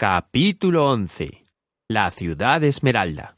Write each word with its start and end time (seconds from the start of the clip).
Capítulo 0.00 0.88
11. 0.92 1.44
La 1.88 2.12
ciudad 2.12 2.62
esmeralda. 2.62 3.36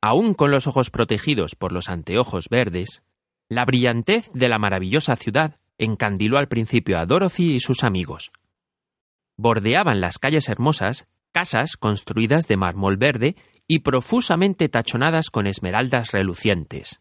Aún 0.00 0.32
con 0.32 0.52
los 0.52 0.68
ojos 0.68 0.90
protegidos 0.90 1.56
por 1.56 1.72
los 1.72 1.88
anteojos 1.88 2.48
verdes, 2.48 3.02
la 3.48 3.64
brillantez 3.64 4.30
de 4.32 4.48
la 4.48 4.60
maravillosa 4.60 5.16
ciudad 5.16 5.58
encandiló 5.76 6.38
al 6.38 6.46
principio 6.46 7.00
a 7.00 7.06
Dorothy 7.06 7.54
y 7.54 7.58
sus 7.58 7.82
amigos. 7.82 8.30
Bordeaban 9.36 10.00
las 10.00 10.20
calles 10.20 10.48
hermosas 10.48 11.08
casas 11.32 11.76
construidas 11.76 12.46
de 12.46 12.56
mármol 12.56 12.96
verde 12.96 13.34
y 13.66 13.80
profusamente 13.80 14.68
tachonadas 14.68 15.30
con 15.30 15.48
esmeraldas 15.48 16.12
relucientes. 16.12 17.00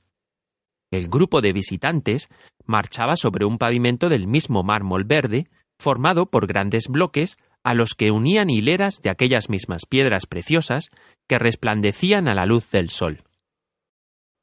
El 0.90 1.08
grupo 1.08 1.40
de 1.40 1.54
visitantes 1.54 2.30
marchaba 2.66 3.16
sobre 3.16 3.46
un 3.46 3.60
pavimento 3.60 4.10
del 4.10 4.26
mismo 4.26 4.64
mármol 4.64 5.04
verde, 5.04 5.52
formado 5.78 6.32
por 6.32 6.48
grandes 6.48 6.88
bloques 6.88 7.38
a 7.64 7.74
los 7.74 7.94
que 7.94 8.12
unían 8.12 8.50
hileras 8.50 9.02
de 9.02 9.10
aquellas 9.10 9.50
mismas 9.50 9.86
piedras 9.86 10.26
preciosas 10.26 10.90
que 11.28 11.40
resplandecían 11.40 12.28
a 12.28 12.34
la 12.34 12.46
luz 12.46 12.70
del 12.72 12.90
sol. 12.90 13.24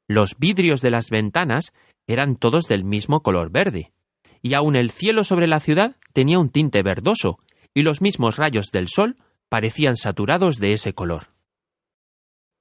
Los 0.07 0.37
vidrios 0.39 0.81
de 0.81 0.91
las 0.91 1.09
ventanas 1.09 1.71
eran 2.07 2.35
todos 2.35 2.67
del 2.67 2.83
mismo 2.83 3.21
color 3.21 3.51
verde, 3.51 3.91
y 4.41 4.53
aun 4.53 4.75
el 4.75 4.89
cielo 4.91 5.23
sobre 5.23 5.47
la 5.47 5.59
ciudad 5.59 5.97
tenía 6.13 6.39
un 6.39 6.49
tinte 6.49 6.81
verdoso, 6.81 7.39
y 7.73 7.83
los 7.83 8.01
mismos 8.01 8.37
rayos 8.37 8.71
del 8.71 8.87
sol 8.87 9.15
parecían 9.49 9.95
saturados 9.95 10.57
de 10.57 10.73
ese 10.73 10.93
color. 10.93 11.27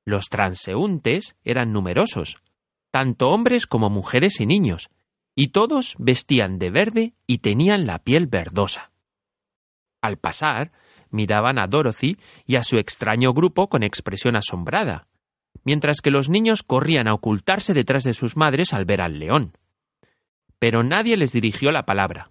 Los 0.05 0.27
transeúntes 0.29 1.37
eran 1.45 1.73
numerosos, 1.73 2.43
tanto 2.91 3.31
hombres 3.31 3.67
como 3.67 3.91
mujeres 3.91 4.41
y 4.41 4.47
niños, 4.47 4.91
y 5.35 5.49
todos 5.49 5.95
vestían 5.99 6.59
de 6.59 6.71
verde 6.71 7.15
y 7.27 7.39
tenían 7.39 7.87
la 7.87 7.99
piel 8.01 8.27
verdosa. 8.27 8.91
Al 10.01 10.19
pasar, 10.19 10.73
miraban 11.11 11.59
a 11.59 11.67
Dorothy 11.67 12.17
y 12.47 12.57
a 12.57 12.63
su 12.63 12.79
extraño 12.79 13.33
grupo 13.33 13.69
con 13.69 13.83
expresión 13.83 14.37
asombrada, 14.37 15.07
mientras 15.65 16.01
que 16.01 16.11
los 16.11 16.29
niños 16.29 16.63
corrían 16.63 17.09
a 17.09 17.15
ocultarse 17.15 17.75
detrás 17.75 18.05
de 18.05 18.15
sus 18.15 18.37
madres 18.37 18.73
al 18.73 18.85
ver 18.85 19.01
al 19.01 19.19
león. 19.19 19.57
Pero 20.59 20.83
nadie 20.83 21.17
les 21.17 21.33
dirigió 21.33 21.71
la 21.71 21.87
palabra. 21.87 22.31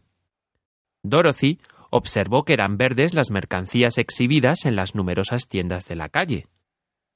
Dorothy 1.04 1.60
observó 1.90 2.44
que 2.44 2.54
eran 2.54 2.78
verdes 2.78 3.14
las 3.14 3.32
mercancías 3.32 3.98
exhibidas 3.98 4.66
en 4.66 4.76
las 4.76 4.96
numerosas 4.96 5.48
tiendas 5.48 5.88
de 5.88 5.96
la 5.96 6.10
calle. 6.10 6.48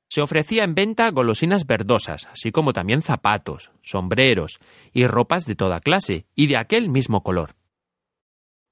Se 0.09 0.21
ofrecía 0.21 0.63
en 0.63 0.75
venta 0.75 1.09
golosinas 1.11 1.65
verdosas, 1.65 2.27
así 2.27 2.52
como 2.52 2.73
también 2.73 3.02
zapatos, 3.02 3.71
sombreros 3.81 4.59
y 4.91 5.08
ropas 5.08 5.45
de 5.45 5.55
toda 5.55 5.80
clase 5.80 6.25
y 6.36 6.47
de 6.47 6.58
aquel 6.58 6.89
mismo 6.89 7.23
color. 7.23 7.55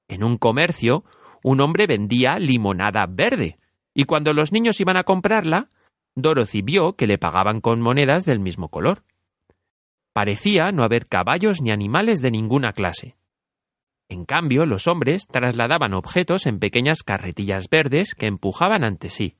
En 0.08 0.22
un 0.22 0.36
comercio, 0.36 1.04
un 1.42 1.60
hombre 1.60 1.86
vendía 1.86 2.38
limonada 2.38 3.06
verde, 3.08 3.58
y 3.94 4.04
cuando 4.04 4.32
los 4.32 4.52
niños 4.52 4.80
iban 4.80 4.96
a 4.96 5.04
comprarla, 5.04 5.68
Dorothy 6.14 6.62
vio 6.62 6.96
que 6.96 7.06
le 7.06 7.18
pagaban 7.18 7.60
con 7.60 7.80
monedas 7.80 8.24
del 8.24 8.40
mismo 8.40 8.68
color. 8.68 9.04
Parecía 10.12 10.72
no 10.72 10.82
haber 10.82 11.06
caballos 11.06 11.62
ni 11.62 11.70
animales 11.70 12.20
de 12.20 12.30
ninguna 12.30 12.72
clase. 12.72 13.16
En 14.08 14.24
cambio, 14.24 14.66
los 14.66 14.88
hombres 14.88 15.26
trasladaban 15.28 15.94
objetos 15.94 16.46
en 16.46 16.58
pequeñas 16.58 17.04
carretillas 17.04 17.68
verdes 17.70 18.14
que 18.16 18.26
empujaban 18.26 18.82
ante 18.82 19.08
sí. 19.08 19.36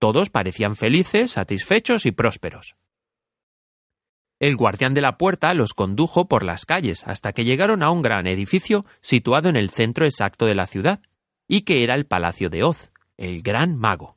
Todos 0.00 0.30
parecían 0.30 0.74
felices, 0.74 1.32
satisfechos 1.32 2.04
y 2.04 2.12
prósperos. 2.12 2.76
El 4.40 4.56
guardián 4.56 4.94
de 4.94 5.00
la 5.00 5.18
puerta 5.18 5.52
los 5.54 5.74
condujo 5.74 6.28
por 6.28 6.44
las 6.44 6.64
calles 6.64 7.04
hasta 7.06 7.32
que 7.32 7.44
llegaron 7.44 7.82
a 7.82 7.90
un 7.90 8.02
gran 8.02 8.26
edificio 8.26 8.84
situado 9.00 9.48
en 9.48 9.56
el 9.56 9.70
centro 9.70 10.04
exacto 10.04 10.46
de 10.46 10.54
la 10.54 10.66
ciudad, 10.66 11.02
y 11.48 11.62
que 11.62 11.82
era 11.82 11.94
el 11.94 12.06
Palacio 12.06 12.50
de 12.50 12.62
Oz, 12.62 12.92
el 13.16 13.42
gran 13.42 13.76
mago. 13.76 14.16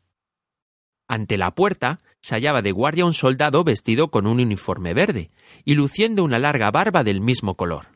Ante 1.08 1.38
la 1.38 1.56
puerta 1.56 2.00
se 2.22 2.36
hallaba 2.36 2.62
de 2.62 2.72
guardia 2.72 3.06
un 3.06 3.14
soldado 3.14 3.64
vestido 3.64 4.12
con 4.12 4.28
un 4.28 4.40
uniforme 4.40 4.94
verde 4.94 5.32
y 5.66 5.74
luciendo 5.74 6.24
una 6.24 6.38
larga 6.38 6.70
barba 6.70 7.04
del 7.04 7.20
mismo 7.20 7.56
color. 7.56 7.88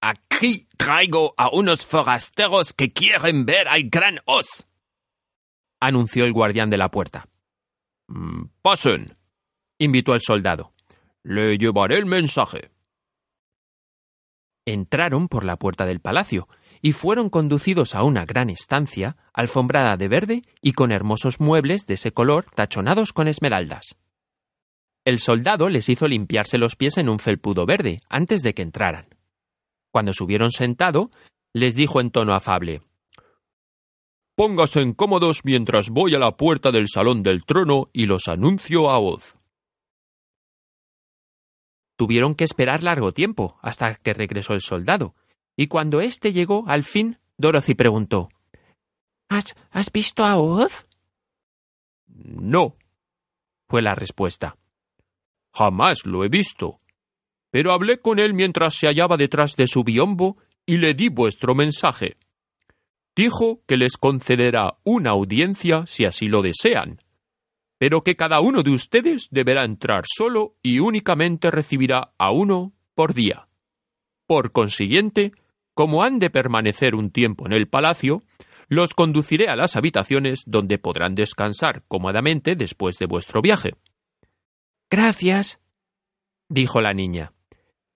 Aquí 0.00 0.66
traigo 0.76 1.34
a 1.36 1.50
unos 1.50 1.86
forasteros 1.86 2.72
que 2.72 2.90
quieren 2.90 3.44
ver 3.44 3.68
al 3.68 3.84
gran 3.88 4.18
Oz, 4.24 4.66
anunció 5.80 6.24
el 6.24 6.32
guardián 6.32 6.70
de 6.70 6.78
la 6.78 6.90
puerta. 6.90 7.26
Mm, 8.08 8.46
pasen, 8.62 9.16
invitó 9.80 10.14
el 10.14 10.20
soldado. 10.20 10.72
Le 11.24 11.58
llevaré 11.58 11.98
el 11.98 12.06
mensaje. 12.06 12.70
Entraron 14.66 15.28
por 15.28 15.44
la 15.44 15.56
puerta 15.56 15.86
del 15.86 16.00
palacio 16.00 16.48
y 16.82 16.92
fueron 16.92 17.30
conducidos 17.30 17.94
a 17.94 18.04
una 18.04 18.26
gran 18.26 18.50
estancia, 18.50 19.16
alfombrada 19.32 19.96
de 19.96 20.08
verde 20.08 20.42
y 20.62 20.72
con 20.72 20.92
hermosos 20.92 21.40
muebles 21.40 21.86
de 21.86 21.94
ese 21.94 22.12
color 22.12 22.44
tachonados 22.54 23.12
con 23.12 23.26
esmeraldas. 23.26 23.96
El 25.04 25.18
soldado 25.18 25.70
les 25.70 25.88
hizo 25.88 26.06
limpiarse 26.06 26.58
los 26.58 26.76
pies 26.76 26.98
en 26.98 27.08
un 27.08 27.18
felpudo 27.18 27.64
verde 27.64 28.00
antes 28.10 28.42
de 28.42 28.52
que 28.54 28.62
entraran. 28.62 29.06
Cuando 29.90 30.12
se 30.12 30.22
hubieron 30.22 30.50
sentado, 30.50 31.10
les 31.54 31.74
dijo 31.74 32.00
en 32.02 32.10
tono 32.10 32.34
afable 32.34 32.82
Póngase 34.36 34.94
cómodos 34.94 35.40
mientras 35.44 35.88
voy 35.88 36.14
a 36.14 36.18
la 36.18 36.36
puerta 36.36 36.70
del 36.70 36.88
salón 36.88 37.22
del 37.22 37.44
trono 37.44 37.88
y 37.94 38.06
los 38.06 38.28
anuncio 38.28 38.90
a 38.90 38.98
Oz. 38.98 39.39
Tuvieron 42.00 42.34
que 42.34 42.44
esperar 42.44 42.82
largo 42.82 43.12
tiempo 43.12 43.58
hasta 43.60 43.96
que 43.96 44.14
regresó 44.14 44.54
el 44.54 44.62
soldado, 44.62 45.14
y 45.54 45.66
cuando 45.66 46.00
éste 46.00 46.32
llegó, 46.32 46.64
al 46.66 46.82
fin, 46.82 47.18
Dorothy 47.36 47.74
preguntó 47.74 48.30
¿Has, 49.28 49.54
¿Has 49.70 49.92
visto 49.92 50.24
a 50.24 50.38
Oz? 50.38 50.86
No, 52.06 52.78
fue 53.68 53.82
la 53.82 53.94
respuesta. 53.94 54.56
Jamás 55.52 56.06
lo 56.06 56.24
he 56.24 56.30
visto 56.30 56.78
pero 57.50 57.72
hablé 57.72 58.00
con 58.00 58.18
él 58.18 58.32
mientras 58.32 58.76
se 58.76 58.86
hallaba 58.86 59.16
detrás 59.16 59.56
de 59.56 59.66
su 59.66 59.84
biombo 59.84 60.36
y 60.64 60.78
le 60.78 60.94
di 60.94 61.08
vuestro 61.08 61.54
mensaje. 61.54 62.16
Dijo 63.14 63.60
que 63.66 63.76
les 63.76 63.98
concederá 63.98 64.78
una 64.84 65.10
audiencia 65.10 65.84
si 65.86 66.04
así 66.06 66.28
lo 66.28 66.40
desean, 66.40 66.98
pero 67.80 68.02
que 68.02 68.14
cada 68.14 68.40
uno 68.40 68.62
de 68.62 68.72
ustedes 68.72 69.28
deberá 69.30 69.64
entrar 69.64 70.04
solo 70.06 70.54
y 70.62 70.80
únicamente 70.80 71.50
recibirá 71.50 72.12
a 72.18 72.30
uno 72.30 72.74
por 72.94 73.14
día. 73.14 73.48
Por 74.26 74.52
consiguiente, 74.52 75.32
como 75.72 76.02
han 76.02 76.18
de 76.18 76.28
permanecer 76.28 76.94
un 76.94 77.10
tiempo 77.10 77.46
en 77.46 77.54
el 77.54 77.68
palacio, 77.68 78.22
los 78.68 78.92
conduciré 78.92 79.48
a 79.48 79.56
las 79.56 79.76
habitaciones 79.76 80.42
donde 80.44 80.76
podrán 80.76 81.14
descansar 81.14 81.82
cómodamente 81.88 82.54
después 82.54 82.98
de 82.98 83.06
vuestro 83.06 83.40
viaje. 83.40 83.72
Gracias, 84.90 85.58
dijo 86.50 86.82
la 86.82 86.92
niña. 86.92 87.32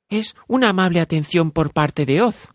Es 0.08 0.34
una 0.48 0.70
amable 0.70 1.00
atención 1.00 1.50
por 1.50 1.74
parte 1.74 2.06
de 2.06 2.22
Oz. 2.22 2.54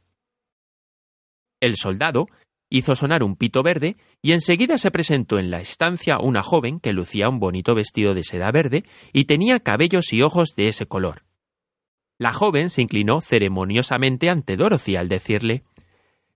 El 1.59 1.75
soldado 1.75 2.27
hizo 2.69 2.95
sonar 2.95 3.23
un 3.23 3.35
pito 3.35 3.63
verde 3.63 3.97
y 4.21 4.31
enseguida 4.31 4.77
se 4.77 4.91
presentó 4.91 5.39
en 5.39 5.49
la 5.49 5.59
estancia 5.59 6.19
una 6.19 6.43
joven 6.43 6.79
que 6.79 6.93
lucía 6.93 7.29
un 7.29 7.39
bonito 7.39 7.75
vestido 7.75 8.13
de 8.13 8.23
seda 8.23 8.51
verde 8.51 8.83
y 9.11 9.25
tenía 9.25 9.59
cabellos 9.59 10.13
y 10.13 10.21
ojos 10.21 10.55
de 10.55 10.67
ese 10.67 10.85
color. 10.85 11.25
La 12.17 12.33
joven 12.33 12.69
se 12.69 12.81
inclinó 12.81 13.21
ceremoniosamente 13.21 14.29
ante 14.29 14.57
Dorothy 14.57 14.95
al 14.95 15.07
decirle 15.07 15.63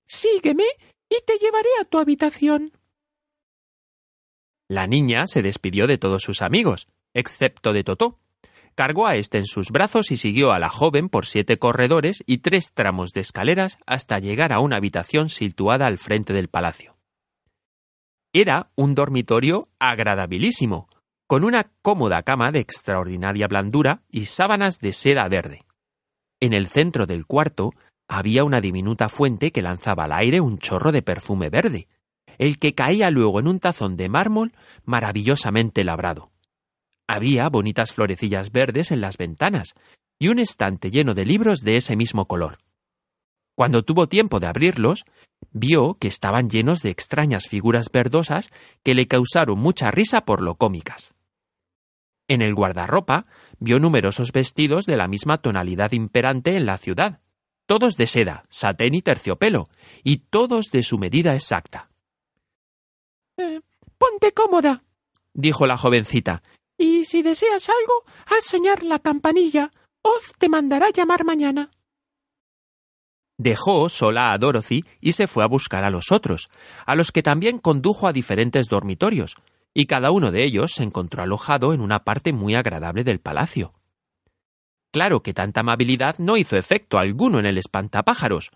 Sígueme 0.07 0.65
y 1.09 1.15
te 1.25 1.37
llevaré 1.37 1.69
a 1.81 1.85
tu 1.85 1.99
habitación. 1.99 2.71
La 4.67 4.87
niña 4.87 5.27
se 5.27 5.41
despidió 5.41 5.87
de 5.87 5.97
todos 5.97 6.23
sus 6.23 6.41
amigos, 6.41 6.87
excepto 7.13 7.73
de 7.73 7.83
Totó, 7.83 8.19
cargó 8.75 9.07
a 9.07 9.15
éste 9.15 9.37
en 9.37 9.45
sus 9.45 9.69
brazos 9.71 10.11
y 10.11 10.17
siguió 10.17 10.51
a 10.51 10.59
la 10.59 10.69
joven 10.69 11.09
por 11.09 11.25
siete 11.25 11.57
corredores 11.57 12.23
y 12.25 12.39
tres 12.39 12.71
tramos 12.73 13.11
de 13.11 13.21
escaleras 13.21 13.77
hasta 13.85 14.19
llegar 14.19 14.51
a 14.53 14.59
una 14.59 14.77
habitación 14.77 15.29
situada 15.29 15.85
al 15.85 15.97
frente 15.97 16.33
del 16.33 16.49
palacio. 16.49 16.97
Era 18.33 18.71
un 18.75 18.95
dormitorio 18.95 19.69
agradabilísimo, 19.79 20.89
con 21.27 21.43
una 21.43 21.71
cómoda 21.81 22.23
cama 22.23 22.51
de 22.51 22.59
extraordinaria 22.59 23.47
blandura 23.47 24.01
y 24.09 24.25
sábanas 24.25 24.79
de 24.79 24.91
seda 24.91 25.27
verde. 25.27 25.65
En 26.39 26.53
el 26.53 26.67
centro 26.67 27.05
del 27.05 27.25
cuarto 27.25 27.71
había 28.09 28.43
una 28.43 28.59
diminuta 28.59 29.07
fuente 29.07 29.51
que 29.51 29.61
lanzaba 29.61 30.05
al 30.05 30.11
aire 30.11 30.41
un 30.41 30.57
chorro 30.57 30.91
de 30.91 31.01
perfume 31.01 31.49
verde, 31.49 31.87
el 32.37 32.59
que 32.59 32.73
caía 32.73 33.09
luego 33.09 33.39
en 33.39 33.47
un 33.47 33.59
tazón 33.59 33.95
de 33.95 34.09
mármol 34.09 34.51
maravillosamente 34.83 35.83
labrado. 35.83 36.32
Había 37.07 37.49
bonitas 37.49 37.91
florecillas 37.91 38.51
verdes 38.51 38.91
en 38.91 39.01
las 39.01 39.17
ventanas 39.17 39.73
y 40.19 40.29
un 40.29 40.39
estante 40.39 40.89
lleno 40.89 41.13
de 41.13 41.25
libros 41.25 41.61
de 41.61 41.77
ese 41.77 41.95
mismo 41.95 42.27
color. 42.27 42.59
Cuando 43.55 43.83
tuvo 43.83 44.07
tiempo 44.07 44.39
de 44.39 44.47
abrirlos, 44.47 45.05
vio 45.51 45.95
que 45.95 46.07
estaban 46.07 46.49
llenos 46.49 46.81
de 46.81 46.89
extrañas 46.89 47.47
figuras 47.47 47.91
verdosas 47.91 48.51
que 48.83 48.95
le 48.95 49.07
causaron 49.07 49.59
mucha 49.59 49.91
risa 49.91 50.21
por 50.21 50.41
lo 50.41 50.55
cómicas. 50.55 51.13
En 52.27 52.41
el 52.41 52.55
guardarropa 52.55 53.25
vio 53.59 53.79
numerosos 53.79 54.31
vestidos 54.31 54.85
de 54.85 54.97
la 54.97 55.07
misma 55.07 55.39
tonalidad 55.39 55.91
imperante 55.91 56.55
en 56.55 56.65
la 56.65 56.77
ciudad, 56.77 57.19
todos 57.65 57.97
de 57.97 58.07
seda, 58.07 58.45
satén 58.49 58.95
y 58.95 59.01
terciopelo, 59.01 59.69
y 60.03 60.17
todos 60.17 60.71
de 60.71 60.83
su 60.83 60.97
medida 60.97 61.33
exacta. 61.33 61.89
Eh, 63.37 63.61
ponte 63.97 64.31
cómoda, 64.33 64.83
dijo 65.33 65.65
la 65.65 65.77
jovencita. 65.77 66.43
Y 66.83 67.05
si 67.05 67.21
deseas 67.21 67.69
algo, 67.69 68.03
haz 68.25 68.43
soñar 68.43 68.83
la 68.83 68.99
campanilla. 68.99 69.71
Oz 70.01 70.33
te 70.37 70.49
mandará 70.49 70.89
llamar 70.89 71.23
mañana. 71.23 71.71
Dejó 73.37 73.87
sola 73.87 74.33
a 74.33 74.37
Dorothy 74.37 74.83
y 74.99 75.13
se 75.13 75.27
fue 75.27 75.45
a 75.45 75.47
buscar 75.47 75.85
a 75.85 75.89
los 75.89 76.11
otros, 76.11 76.49
a 76.85 76.95
los 76.95 77.13
que 77.13 77.23
también 77.23 77.57
condujo 77.57 78.05
a 78.05 78.11
diferentes 78.11 78.67
dormitorios, 78.67 79.37
y 79.73 79.85
cada 79.85 80.11
uno 80.11 80.29
de 80.29 80.43
ellos 80.43 80.73
se 80.73 80.83
encontró 80.83 81.23
alojado 81.23 81.73
en 81.73 81.79
una 81.79 82.03
parte 82.03 82.33
muy 82.33 82.53
agradable 82.53 83.05
del 83.05 83.21
palacio. 83.21 83.73
Claro 84.91 85.23
que 85.23 85.33
tanta 85.33 85.61
amabilidad 85.61 86.17
no 86.17 86.35
hizo 86.35 86.57
efecto 86.57 86.97
alguno 86.97 87.39
en 87.39 87.45
el 87.45 87.57
espantapájaros, 87.57 88.51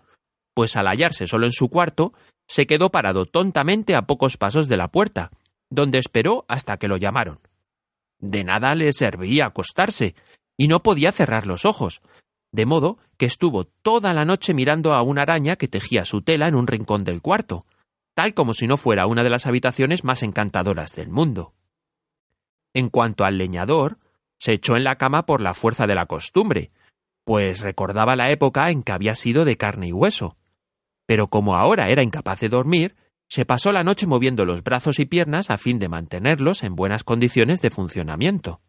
pues 0.52 0.76
al 0.76 0.86
hallarse 0.86 1.26
solo 1.26 1.46
en 1.46 1.52
su 1.52 1.70
cuarto, 1.70 2.12
se 2.46 2.66
quedó 2.66 2.90
parado 2.90 3.24
tontamente 3.24 3.96
a 3.96 4.02
pocos 4.02 4.36
pasos 4.36 4.68
de 4.68 4.76
la 4.76 4.88
puerta, 4.88 5.30
donde 5.70 5.98
esperó 5.98 6.44
hasta 6.46 6.76
que 6.76 6.88
lo 6.88 6.98
llamaron. 6.98 7.40
De 8.18 8.44
nada 8.44 8.74
le 8.74 8.92
servía 8.92 9.46
acostarse, 9.46 10.14
y 10.56 10.68
no 10.68 10.82
podía 10.82 11.12
cerrar 11.12 11.46
los 11.46 11.64
ojos, 11.64 12.02
de 12.52 12.66
modo 12.66 12.98
que 13.16 13.26
estuvo 13.26 13.64
toda 13.64 14.12
la 14.12 14.24
noche 14.24 14.54
mirando 14.54 14.94
a 14.94 15.02
una 15.02 15.22
araña 15.22 15.56
que 15.56 15.68
tejía 15.68 16.04
su 16.04 16.22
tela 16.22 16.48
en 16.48 16.54
un 16.54 16.66
rincón 16.66 17.04
del 17.04 17.22
cuarto, 17.22 17.64
tal 18.14 18.34
como 18.34 18.54
si 18.54 18.66
no 18.66 18.76
fuera 18.76 19.06
una 19.06 19.22
de 19.22 19.30
las 19.30 19.46
habitaciones 19.46 20.02
más 20.02 20.22
encantadoras 20.22 20.94
del 20.96 21.08
mundo. 21.10 21.54
En 22.74 22.90
cuanto 22.90 23.24
al 23.24 23.38
leñador, 23.38 23.98
se 24.38 24.52
echó 24.52 24.76
en 24.76 24.84
la 24.84 24.96
cama 24.96 25.26
por 25.26 25.40
la 25.40 25.54
fuerza 25.54 25.86
de 25.86 25.94
la 25.94 26.06
costumbre, 26.06 26.70
pues 27.24 27.60
recordaba 27.60 28.16
la 28.16 28.30
época 28.30 28.70
en 28.70 28.82
que 28.82 28.92
había 28.92 29.14
sido 29.14 29.44
de 29.44 29.56
carne 29.56 29.88
y 29.88 29.92
hueso. 29.92 30.36
Pero 31.06 31.28
como 31.28 31.56
ahora 31.56 31.90
era 31.90 32.02
incapaz 32.02 32.40
de 32.40 32.48
dormir, 32.48 32.96
se 33.28 33.44
pasó 33.44 33.72
la 33.72 33.84
noche 33.84 34.06
moviendo 34.06 34.44
los 34.44 34.62
brazos 34.62 34.98
y 34.98 35.04
piernas 35.04 35.50
a 35.50 35.58
fin 35.58 35.78
de 35.78 35.88
mantenerlos 35.88 36.62
en 36.62 36.74
buenas 36.74 37.04
condiciones 37.04 37.60
de 37.60 37.70
funcionamiento. 37.70 38.60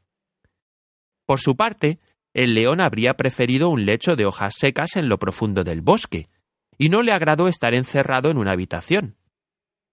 Por 1.26 1.40
su 1.40 1.56
parte, 1.56 2.00
el 2.34 2.54
león 2.54 2.82
habría 2.82 3.16
preferido 3.16 3.70
un 3.70 3.86
lecho 3.86 4.16
de 4.16 4.26
hojas 4.26 4.56
secas 4.58 4.96
en 4.96 5.10
lo 5.10 5.18
profundo 5.18 5.64
del 5.64 5.82
bosque, 5.82 6.30
y 6.78 6.90
no 6.90 7.02
le 7.02 7.12
agradó 7.12 7.48
estar 7.48 7.74
encerrado 7.74 8.30
en 8.32 8.38
una 8.38 8.52
habitación. 8.52 9.16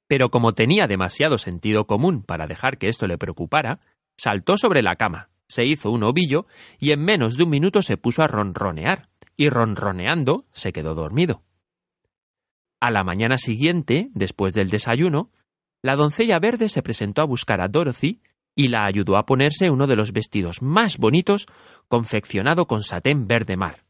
Pero 0.09 0.31
como 0.31 0.53
tenía 0.53 0.87
demasiado 0.87 1.39
sentido 1.39 1.87
común 1.87 2.23
para 2.23 2.47
dejar 2.47 2.79
que 2.79 2.89
esto 2.89 3.07
le 3.07 3.19
preocupara, 3.19 3.81
saltó 4.17 4.57
sobre 4.57 4.83
la 4.83 4.97
cama, 4.97 5.31
se 5.49 5.65
hizo 5.65 5.91
un 5.91 6.03
ovillo 6.03 6.47
y 6.79 6.93
en 6.93 7.05
menos 7.05 7.37
de 7.37 7.45
un 7.45 7.51
minuto 7.51 7.83
se 7.83 7.97
puso 7.97 8.23
a 8.23 8.29
ronronear, 8.29 9.09
y 9.37 9.49
ronroneando 9.49 10.47
se 10.53 10.73
quedó 10.73 10.95
dormido. 10.95 11.43
A 12.81 12.91
la 12.91 13.05
mañana 13.05 13.39
siguiente, 13.39 14.11
después 14.13 14.55
del 14.55 14.69
desayuno, 14.69 15.31
la 15.83 15.97
doncella 15.97 16.39
verde 16.39 16.69
se 16.69 16.83
presentó 16.83 17.23
a 17.23 17.27
buscar 17.27 17.61
a 17.61 17.69
Dorothy 17.69 18.21
y 18.55 18.69
la 18.69 18.85
ayudó 18.85 19.17
a 19.17 19.27
ponerse 19.27 19.71
uno 19.71 19.87
de 19.87 19.97
los 19.97 20.13
vestidos 20.13 20.63
más 20.63 20.99
bonitos 20.99 21.47
confeccionado 21.89 22.67
con 22.67 22.83
satén 22.83 23.27
verde 23.27 23.57
mar. 23.57 23.85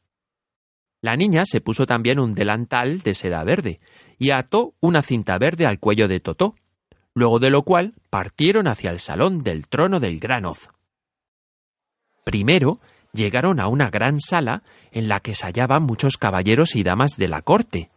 La 1.00 1.16
niña 1.16 1.44
se 1.44 1.60
puso 1.60 1.86
también 1.86 2.18
un 2.18 2.34
delantal 2.34 3.00
de 3.00 3.14
seda 3.14 3.44
verde 3.44 3.80
y 4.18 4.30
ató 4.30 4.74
una 4.80 5.02
cinta 5.02 5.38
verde 5.38 5.66
al 5.66 5.78
cuello 5.78 6.08
de 6.08 6.20
Totó, 6.20 6.56
luego 7.14 7.38
de 7.38 7.50
lo 7.50 7.62
cual 7.62 7.94
partieron 8.10 8.66
hacia 8.66 8.90
el 8.90 9.00
salón 9.00 9.42
del 9.42 9.68
trono 9.68 10.00
del 10.00 10.18
gran 10.18 10.44
Oz. 10.44 10.68
Primero 12.24 12.80
llegaron 13.12 13.60
a 13.60 13.68
una 13.68 13.88
gran 13.88 14.20
sala 14.20 14.62
en 14.90 15.08
la 15.08 15.20
que 15.20 15.34
se 15.34 15.46
hallaban 15.46 15.84
muchos 15.84 16.18
caballeros 16.18 16.74
y 16.74 16.82
damas 16.82 17.16
de 17.16 17.28
la 17.28 17.42
corte, 17.42 17.90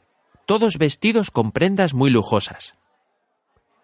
todos 0.49 0.79
vestidos 0.79 1.29
con 1.29 1.51
prendas 1.51 1.93
muy 1.93 2.09
lujosas. 2.09 2.73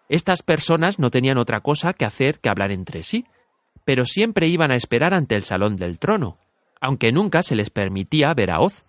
Estas 0.08 0.42
personas 0.42 0.98
no 0.98 1.12
tenían 1.12 1.38
otra 1.38 1.60
cosa 1.60 1.92
que 1.92 2.04
hacer 2.04 2.40
que 2.40 2.48
hablar 2.48 2.72
entre 2.72 3.04
sí, 3.04 3.24
pero 3.84 4.04
siempre 4.04 4.48
iban 4.48 4.72
a 4.72 4.74
esperar 4.74 5.14
ante 5.14 5.36
el 5.36 5.44
salón 5.44 5.76
del 5.76 6.00
trono, 6.00 6.38
aunque 6.80 7.12
nunca 7.12 7.44
se 7.44 7.54
les 7.54 7.70
permitía 7.70 8.34
ver 8.34 8.50
a 8.50 8.58
Oz. 8.58 8.84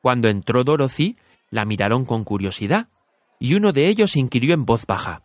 Cuando 0.00 0.30
entró 0.30 0.64
Dorothy, 0.64 1.18
la 1.50 1.66
miraron 1.66 2.06
con 2.06 2.24
curiosidad, 2.24 2.88
y 3.38 3.52
uno 3.52 3.72
de 3.72 3.88
ellos 3.88 4.16
inquirió 4.16 4.54
en 4.54 4.64
voz 4.64 4.86
baja. 4.86 5.24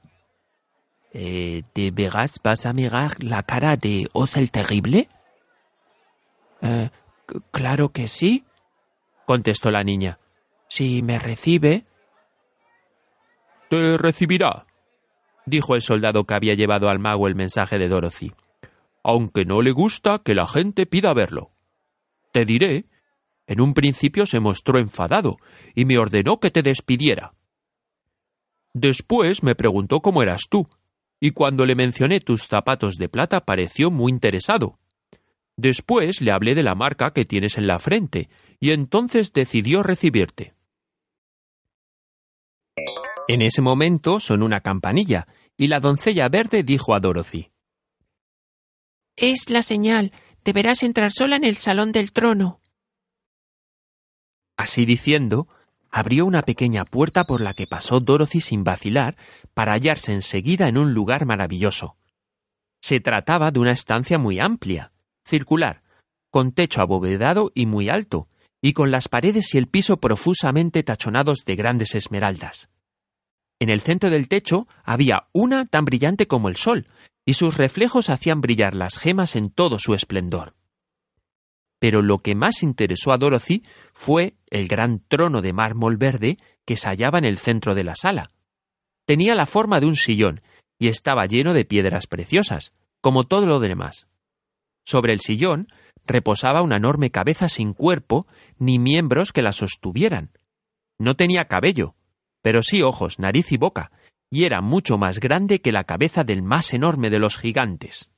Eh, 1.13 1.63
¿De 1.74 1.92
veras 1.92 2.42
vas 2.44 2.66
a 2.66 2.74
mirar 2.74 3.24
la 3.24 3.44
cara 3.44 3.77
de 3.77 4.10
Oz 4.12 4.36
el 4.36 4.51
Terrible? 4.51 5.07
Eh, 6.62 6.89
claro 7.51 7.88
que 7.94 8.10
sí, 8.10 8.44
contestó 9.25 9.72
la 9.72 9.86
niña. 9.86 10.18
Si 10.73 11.01
me 11.01 11.19
recibe. 11.19 11.83
Te 13.69 13.97
recibirá, 13.97 14.65
dijo 15.45 15.75
el 15.75 15.81
soldado 15.81 16.23
que 16.23 16.33
había 16.33 16.53
llevado 16.53 16.88
al 16.88 16.97
mago 16.97 17.27
el 17.27 17.35
mensaje 17.35 17.77
de 17.77 17.89
Dorothy, 17.89 18.31
aunque 19.03 19.44
no 19.44 19.62
le 19.62 19.73
gusta 19.73 20.21
que 20.23 20.33
la 20.33 20.47
gente 20.47 20.85
pida 20.85 21.13
verlo. 21.13 21.51
Te 22.31 22.45
diré, 22.45 22.85
en 23.47 23.59
un 23.59 23.73
principio 23.73 24.25
se 24.25 24.39
mostró 24.39 24.79
enfadado 24.79 25.39
y 25.75 25.83
me 25.83 25.97
ordenó 25.97 26.39
que 26.39 26.51
te 26.51 26.62
despidiera. 26.62 27.33
Después 28.74 29.44
me 29.44 29.56
preguntó 29.56 30.00
cómo 30.00 30.24
eras 30.24 30.44
tú, 30.50 30.67
y 31.19 31.31
cuando 31.31 31.65
le 31.65 31.75
mencioné 31.75 32.21
tus 32.21 32.47
zapatos 32.47 32.95
de 32.95 33.09
plata 33.09 33.41
pareció 33.41 33.91
muy 33.91 34.09
interesado. 34.09 34.79
Después 35.57 36.21
le 36.21 36.31
hablé 36.31 36.56
de 36.56 36.63
la 36.63 36.75
marca 36.75 37.12
que 37.12 37.25
tienes 37.25 37.57
en 37.57 37.67
la 37.67 37.77
frente, 37.77 38.29
y 38.62 38.71
entonces 38.71 39.33
decidió 39.33 39.83
recibirte. 39.83 40.53
En 43.33 43.42
ese 43.42 43.62
momento 43.62 44.19
sonó 44.19 44.44
una 44.44 44.60
campanilla, 44.60 45.25
y 45.56 45.69
la 45.69 45.80
doncella 45.80 46.28
verde 46.28 46.63
dijo 46.63 46.94
a 46.94 47.00
Dorothy 47.00 47.50
Es 49.16 49.50
la 49.50 49.62
señal. 49.62 50.12
Deberás 50.44 50.83
entrar 50.83 51.13
sola 51.13 51.38
en 51.38 51.45
el 51.45 51.56
salón 51.56 51.94
del 51.94 52.12
trono. 52.12 52.60
Así 54.57 54.86
diciendo, 54.86 55.48
abrió 55.89 56.25
una 56.25 56.42
pequeña 56.42 56.83
puerta 56.83 57.24
por 57.24 57.39
la 57.39 57.54
que 57.54 57.68
pasó 57.68 58.01
Dorothy 58.01 58.42
sin 58.42 58.66
vacilar 58.66 59.16
para 59.54 59.72
hallarse 59.72 60.12
enseguida 60.12 60.68
en 60.68 60.77
un 60.77 60.94
lugar 60.94 61.25
maravilloso. 61.25 61.95
Se 62.81 63.00
trataba 63.00 63.51
de 63.51 63.62
una 63.62 63.72
estancia 63.72 64.18
muy 64.18 64.42
amplia, 64.42 64.92
circular, 65.24 65.84
con 66.31 66.51
techo 66.51 66.81
abovedado 66.81 67.54
y 67.56 67.66
muy 67.66 67.88
alto, 67.88 68.27
y 68.62 68.74
con 68.74 68.92
las 68.92 69.07
paredes 69.07 69.56
y 69.56 69.57
el 69.57 69.69
piso 69.69 70.01
profusamente 70.01 70.84
tachonados 70.84 71.45
de 71.45 71.56
grandes 71.56 71.95
esmeraldas. 71.95 72.68
En 73.62 73.70
el 73.70 73.80
centro 73.80 74.10
del 74.10 74.27
techo 74.27 74.68
había 74.84 75.27
una 75.32 75.65
tan 75.65 75.86
brillante 75.86 76.27
como 76.27 76.50
el 76.50 76.58
sol, 76.58 76.86
y 77.24 77.36
sus 77.36 77.56
reflejos 77.56 78.10
hacían 78.10 78.41
brillar 78.41 78.75
las 78.75 78.98
gemas 78.98 79.38
en 79.38 79.51
todo 79.51 79.80
su 79.80 79.94
esplendor 79.94 80.53
pero 81.82 82.03
lo 82.03 82.20
que 82.20 82.36
más 82.36 82.62
interesó 82.62 83.12
a 83.12 83.18
Dorothy 83.18 83.63
fue 83.91 84.36
el 84.51 84.68
gran 84.68 85.00
trono 85.08 85.41
de 85.41 85.51
mármol 85.51 85.98
verde 85.98 86.38
que 86.63 86.77
se 86.77 86.88
hallaba 86.88 87.18
en 87.18 87.25
el 87.25 87.39
centro 87.39 87.74
de 87.74 87.84
la 87.84 87.96
sala. 87.96 88.30
Tenía 89.08 89.34
la 89.34 89.48
forma 89.48 89.80
de 89.80 89.88
un 89.88 89.96
sillón 89.96 90.41
y 90.77 90.89
estaba 90.89 91.25
lleno 91.25 91.56
de 91.56 91.65
piedras 91.65 92.06
preciosas, 92.06 92.72
como 93.01 93.24
todo 93.24 93.48
lo 93.48 93.60
demás. 93.60 94.06
Sobre 94.86 95.12
el 95.12 95.22
sillón 95.22 95.70
reposaba 96.06 96.62
una 96.62 96.77
enorme 96.77 97.10
cabeza 97.10 97.50
sin 97.50 97.74
cuerpo 97.74 98.27
ni 98.60 98.77
miembros 98.77 99.34
que 99.34 99.41
la 99.41 99.51
sostuvieran. 99.51 100.30
No 101.00 101.15
tenía 101.15 101.46
cabello, 101.46 101.96
pero 102.41 102.62
sí 102.63 102.81
ojos, 102.81 103.19
nariz 103.19 103.51
y 103.51 103.57
boca, 103.57 103.91
y 104.29 104.45
era 104.45 104.62
mucho 104.62 104.98
más 104.98 105.19
grande 105.19 105.62
que 105.62 105.71
la 105.71 105.83
cabeza 105.83 106.24
del 106.24 106.41
más 106.41 106.74
enorme 106.74 107.10
de 107.10 107.19
los 107.19 107.38
gigantes. 107.38 108.10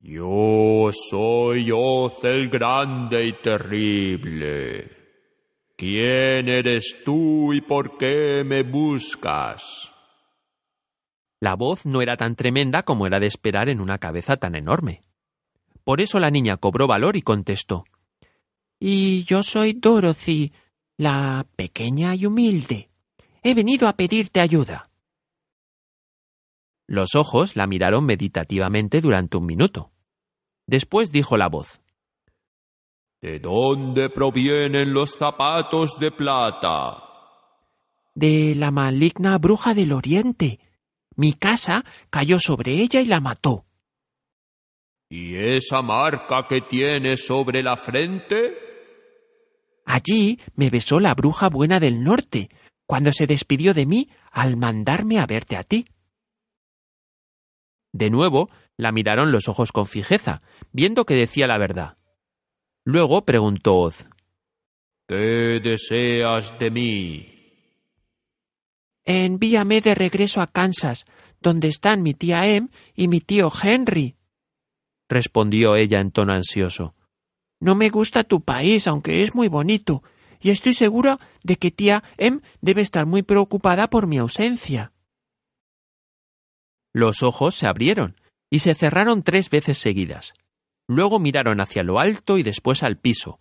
Yo 0.00 0.90
soy 0.90 1.70
Oz 1.72 2.24
el 2.24 2.48
grande 2.48 3.24
y 3.24 3.32
terrible. 3.34 4.90
¿Quién 5.76 6.48
eres 6.48 7.02
tú 7.04 7.52
y 7.52 7.60
por 7.60 7.96
qué 7.98 8.42
me 8.44 8.62
buscas? 8.62 9.92
La 11.40 11.54
voz 11.54 11.86
no 11.86 12.02
era 12.02 12.16
tan 12.16 12.36
tremenda 12.36 12.82
como 12.82 13.06
era 13.06 13.18
de 13.18 13.26
esperar 13.26 13.68
en 13.68 13.80
una 13.80 13.98
cabeza 13.98 14.36
tan 14.36 14.54
enorme. 14.54 15.02
Por 15.84 16.00
eso 16.00 16.20
la 16.20 16.30
niña 16.30 16.56
cobró 16.56 16.86
valor 16.86 17.16
y 17.16 17.22
contestó 17.22 17.84
Y 18.78 19.24
yo 19.24 19.42
soy 19.42 19.72
Dorothy, 19.72 20.52
la 21.02 21.44
pequeña 21.56 22.14
y 22.14 22.26
humilde. 22.26 22.88
He 23.42 23.54
venido 23.54 23.88
a 23.88 23.94
pedirte 23.94 24.40
ayuda. 24.40 24.88
Los 26.86 27.16
ojos 27.16 27.56
la 27.56 27.66
miraron 27.66 28.06
meditativamente 28.06 29.00
durante 29.00 29.36
un 29.36 29.46
minuto. 29.46 29.90
Después 30.64 31.10
dijo 31.10 31.36
la 31.36 31.48
voz. 31.48 31.80
¿De 33.20 33.40
dónde 33.40 34.10
provienen 34.10 34.92
los 34.92 35.16
zapatos 35.16 35.98
de 35.98 36.12
plata? 36.12 37.02
De 38.14 38.54
la 38.54 38.70
maligna 38.70 39.38
bruja 39.38 39.74
del 39.74 39.92
oriente. 39.92 40.60
Mi 41.16 41.32
casa 41.32 41.84
cayó 42.10 42.38
sobre 42.38 42.74
ella 42.74 43.00
y 43.00 43.06
la 43.06 43.18
mató. 43.18 43.64
¿Y 45.08 45.34
esa 45.34 45.82
marca 45.82 46.46
que 46.48 46.60
tienes 46.60 47.26
sobre 47.26 47.60
la 47.60 47.76
frente? 47.76 48.71
Allí 49.84 50.40
me 50.54 50.70
besó 50.70 51.00
la 51.00 51.14
bruja 51.14 51.48
buena 51.48 51.80
del 51.80 52.02
norte, 52.02 52.50
cuando 52.86 53.12
se 53.12 53.26
despidió 53.26 53.74
de 53.74 53.86
mí 53.86 54.08
al 54.30 54.56
mandarme 54.56 55.18
a 55.18 55.26
verte 55.26 55.56
a 55.56 55.64
ti. 55.64 55.86
De 57.92 58.10
nuevo 58.10 58.50
la 58.76 58.92
miraron 58.92 59.32
los 59.32 59.48
ojos 59.48 59.72
con 59.72 59.86
fijeza, 59.86 60.42
viendo 60.72 61.04
que 61.04 61.14
decía 61.14 61.46
la 61.46 61.58
verdad. 61.58 61.98
Luego 62.84 63.24
preguntó 63.24 63.76
Oz. 63.76 64.06
¿Qué 65.06 65.60
deseas 65.62 66.58
de 66.58 66.70
mí? 66.70 67.28
Envíame 69.04 69.80
de 69.80 69.94
regreso 69.94 70.40
a 70.40 70.46
Kansas, 70.46 71.04
donde 71.40 71.68
están 71.68 72.02
mi 72.02 72.14
tía 72.14 72.46
Em 72.46 72.68
y 72.94 73.08
mi 73.08 73.20
tío 73.20 73.50
Henry, 73.62 74.16
respondió 75.12 75.76
ella 75.76 76.00
en 76.00 76.10
tono 76.10 76.32
ansioso. 76.32 76.94
No 77.62 77.76
me 77.76 77.90
gusta 77.90 78.24
tu 78.24 78.40
país, 78.40 78.88
aunque 78.88 79.22
es 79.22 79.36
muy 79.36 79.46
bonito, 79.46 80.02
y 80.40 80.50
estoy 80.50 80.74
segura 80.74 81.20
de 81.44 81.54
que 81.54 81.70
tía 81.70 82.02
Em 82.18 82.40
debe 82.60 82.82
estar 82.82 83.06
muy 83.06 83.22
preocupada 83.22 83.88
por 83.88 84.08
mi 84.08 84.18
ausencia. 84.18 84.90
Los 86.92 87.22
ojos 87.22 87.54
se 87.54 87.68
abrieron 87.68 88.16
y 88.50 88.58
se 88.58 88.74
cerraron 88.74 89.22
tres 89.22 89.48
veces 89.48 89.78
seguidas. 89.78 90.34
Luego 90.88 91.20
miraron 91.20 91.60
hacia 91.60 91.84
lo 91.84 92.00
alto 92.00 92.36
y 92.36 92.42
después 92.42 92.82
al 92.82 92.98
piso, 92.98 93.38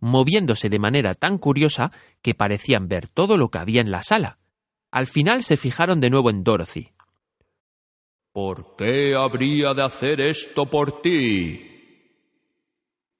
moviéndose 0.00 0.68
de 0.68 0.78
manera 0.78 1.14
tan 1.14 1.38
curiosa 1.38 1.92
que 2.20 2.34
parecían 2.34 2.88
ver 2.88 3.08
todo 3.08 3.38
lo 3.38 3.48
que 3.48 3.56
había 3.56 3.80
en 3.80 3.90
la 3.90 4.02
sala. 4.02 4.38
Al 4.90 5.06
final 5.06 5.42
se 5.42 5.56
fijaron 5.56 5.98
de 6.02 6.10
nuevo 6.10 6.28
en 6.28 6.44
Dorothy. 6.44 6.90
¿Por 8.34 8.76
qué 8.76 9.14
habría 9.16 9.72
de 9.72 9.82
hacer 9.82 10.20
esto 10.20 10.66
por 10.66 11.00
ti? 11.00 11.71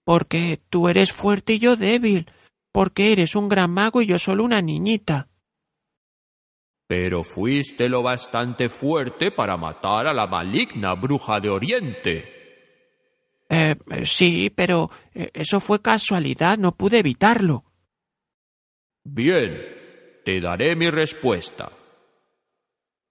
Porque 0.04 0.60
tú 0.68 0.88
eres 0.88 1.12
fuerte 1.12 1.54
y 1.54 1.58
yo 1.58 1.76
débil, 1.76 2.30
porque 2.72 3.12
eres 3.12 3.36
un 3.36 3.48
gran 3.48 3.70
mago 3.70 4.02
y 4.02 4.06
yo 4.06 4.18
solo 4.18 4.44
una 4.44 4.60
niñita. 4.60 5.28
Pero 6.86 7.22
fuiste 7.22 7.88
lo 7.88 8.02
bastante 8.02 8.68
fuerte 8.68 9.30
para 9.30 9.56
matar 9.56 10.06
a 10.06 10.12
la 10.12 10.26
maligna 10.26 10.94
bruja 10.94 11.40
de 11.40 11.48
Oriente. 11.48 12.42
Eh, 13.48 13.76
sí, 14.04 14.50
pero 14.54 14.90
eh, 15.14 15.30
eso 15.32 15.60
fue 15.60 15.80
casualidad, 15.80 16.58
no 16.58 16.72
pude 16.72 16.98
evitarlo. 16.98 17.64
Bien, 19.04 20.20
te 20.24 20.40
daré 20.40 20.76
mi 20.76 20.90
respuesta. 20.90 21.70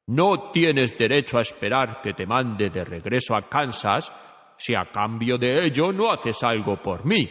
No 0.07 0.51
tienes 0.51 0.97
derecho 0.97 1.37
a 1.37 1.41
esperar 1.41 2.01
que 2.01 2.13
te 2.13 2.25
mande 2.25 2.69
de 2.69 2.83
regreso 2.83 3.35
a 3.35 3.47
Kansas 3.47 4.11
si 4.61 4.75
a 4.75 4.85
cambio 4.91 5.37
de 5.37 5.65
ello 5.65 5.91
no 5.91 6.11
haces 6.11 6.43
algo 6.43 6.77
por 6.77 7.03
mí. 7.03 7.27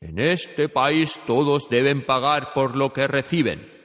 En 0.00 0.18
este 0.18 0.68
país 0.68 1.20
todos 1.26 1.68
deben 1.68 2.04
pagar 2.04 2.52
por 2.52 2.76
lo 2.76 2.92
que 2.92 3.06
reciben. 3.06 3.78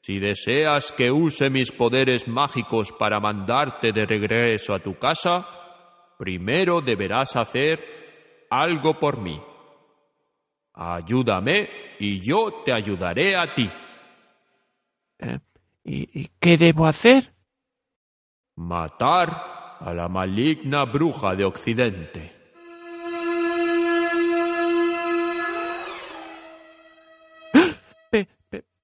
Si 0.00 0.18
deseas 0.18 0.92
que 0.92 1.10
use 1.10 1.50
mis 1.50 1.70
poderes 1.70 2.26
mágicos 2.26 2.92
para 2.92 3.20
mandarte 3.20 3.92
de 3.92 4.06
regreso 4.06 4.74
a 4.74 4.80
tu 4.80 4.98
casa, 4.98 5.46
primero 6.18 6.80
deberás 6.80 7.36
hacer 7.36 8.46
algo 8.50 8.98
por 8.98 9.20
mí. 9.20 9.40
Ayúdame 10.74 11.68
y 11.98 12.18
yo 12.20 12.62
te 12.64 12.72
ayudaré 12.72 13.36
a 13.36 13.54
ti. 13.54 13.70
Eh, 15.18 15.38
¿Y, 15.84 16.28
qué 16.40 16.56
debo 16.56 16.86
hacer? 16.86 17.34
Matar 18.56 19.61
a 19.84 19.92
la 19.92 20.08
maligna 20.08 20.84
bruja 20.84 21.34
de 21.34 21.44
Occidente. 21.44 22.42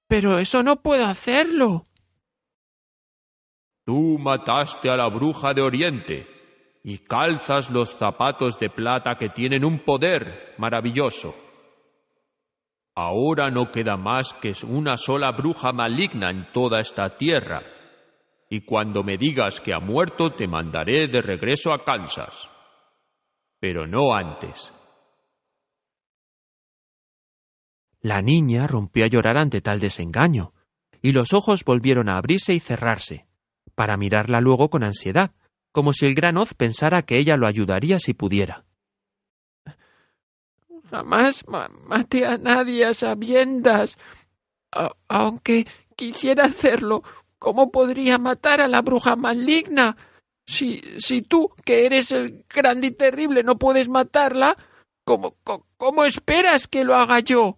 pero 0.07 0.39
eso 0.39 0.63
no 0.63 0.77
puedo 0.77 1.05
hacerlo. 1.05 1.83
Tú 3.85 4.17
mataste 4.17 4.89
a 4.89 4.95
la 4.95 5.07
bruja 5.07 5.53
de 5.53 5.61
Oriente 5.61 6.27
y 6.83 6.97
calzas 6.97 7.69
los 7.69 7.95
zapatos 7.95 8.59
de 8.59 8.71
plata 8.71 9.15
que 9.19 9.29
tienen 9.29 9.63
un 9.63 9.79
poder 9.79 10.55
maravilloso. 10.57 11.35
Ahora 12.95 13.51
no 13.51 13.71
queda 13.71 13.97
más 13.97 14.33
que 14.33 14.53
una 14.67 14.97
sola 14.97 15.31
bruja 15.31 15.71
maligna 15.71 16.31
en 16.31 16.51
toda 16.51 16.79
esta 16.79 17.15
tierra, 17.15 17.61
y 18.49 18.61
cuando 18.61 19.03
me 19.03 19.17
digas 19.17 19.61
que 19.61 19.73
ha 19.73 19.79
muerto 19.79 20.33
te 20.33 20.47
mandaré 20.47 21.07
de 21.07 21.21
regreso 21.21 21.71
a 21.71 21.83
Kansas. 21.85 22.49
Pero 23.59 23.85
no 23.85 24.13
antes. 24.13 24.73
La 28.01 28.21
niña 28.21 28.65
rompió 28.65 29.05
a 29.05 29.07
llorar 29.07 29.37
ante 29.37 29.61
tal 29.61 29.79
desengaño, 29.79 30.53
y 31.01 31.11
los 31.11 31.33
ojos 31.33 31.63
volvieron 31.63 32.09
a 32.09 32.17
abrirse 32.17 32.53
y 32.53 32.59
cerrarse, 32.59 33.27
para 33.75 33.97
mirarla 33.97 34.41
luego 34.41 34.69
con 34.69 34.83
ansiedad, 34.83 35.31
como 35.71 35.93
si 35.93 36.05
el 36.05 36.15
gran 36.15 36.37
Oz 36.37 36.53
pensara 36.53 37.03
que 37.03 37.19
ella 37.19 37.37
lo 37.37 37.45
ayudaría 37.45 37.99
si 37.99 38.13
pudiera. 38.13 38.65
Jamás 40.89 41.45
maté 41.47 42.25
a 42.25 42.37
nadie 42.37 42.85
a 42.85 42.93
sabiendas. 42.93 43.97
aunque 45.07 45.67
quisiera 45.95 46.45
hacerlo, 46.45 47.03
¿cómo 47.39 47.71
podría 47.71 48.17
matar 48.17 48.61
a 48.61 48.67
la 48.67 48.81
bruja 48.81 49.15
maligna? 49.15 49.97
Si, 50.45 50.81
si 50.99 51.21
tú, 51.21 51.49
que 51.65 51.85
eres 51.85 52.11
el 52.11 52.43
grande 52.53 52.87
y 52.87 52.91
terrible, 52.91 53.43
no 53.43 53.57
puedes 53.57 53.87
matarla, 53.87 54.55
¿cómo, 55.03 55.35
cómo 55.77 56.03
esperas 56.05 56.67
que 56.67 56.83
lo 56.83 56.95
haga 56.95 57.19
yo? 57.19 57.57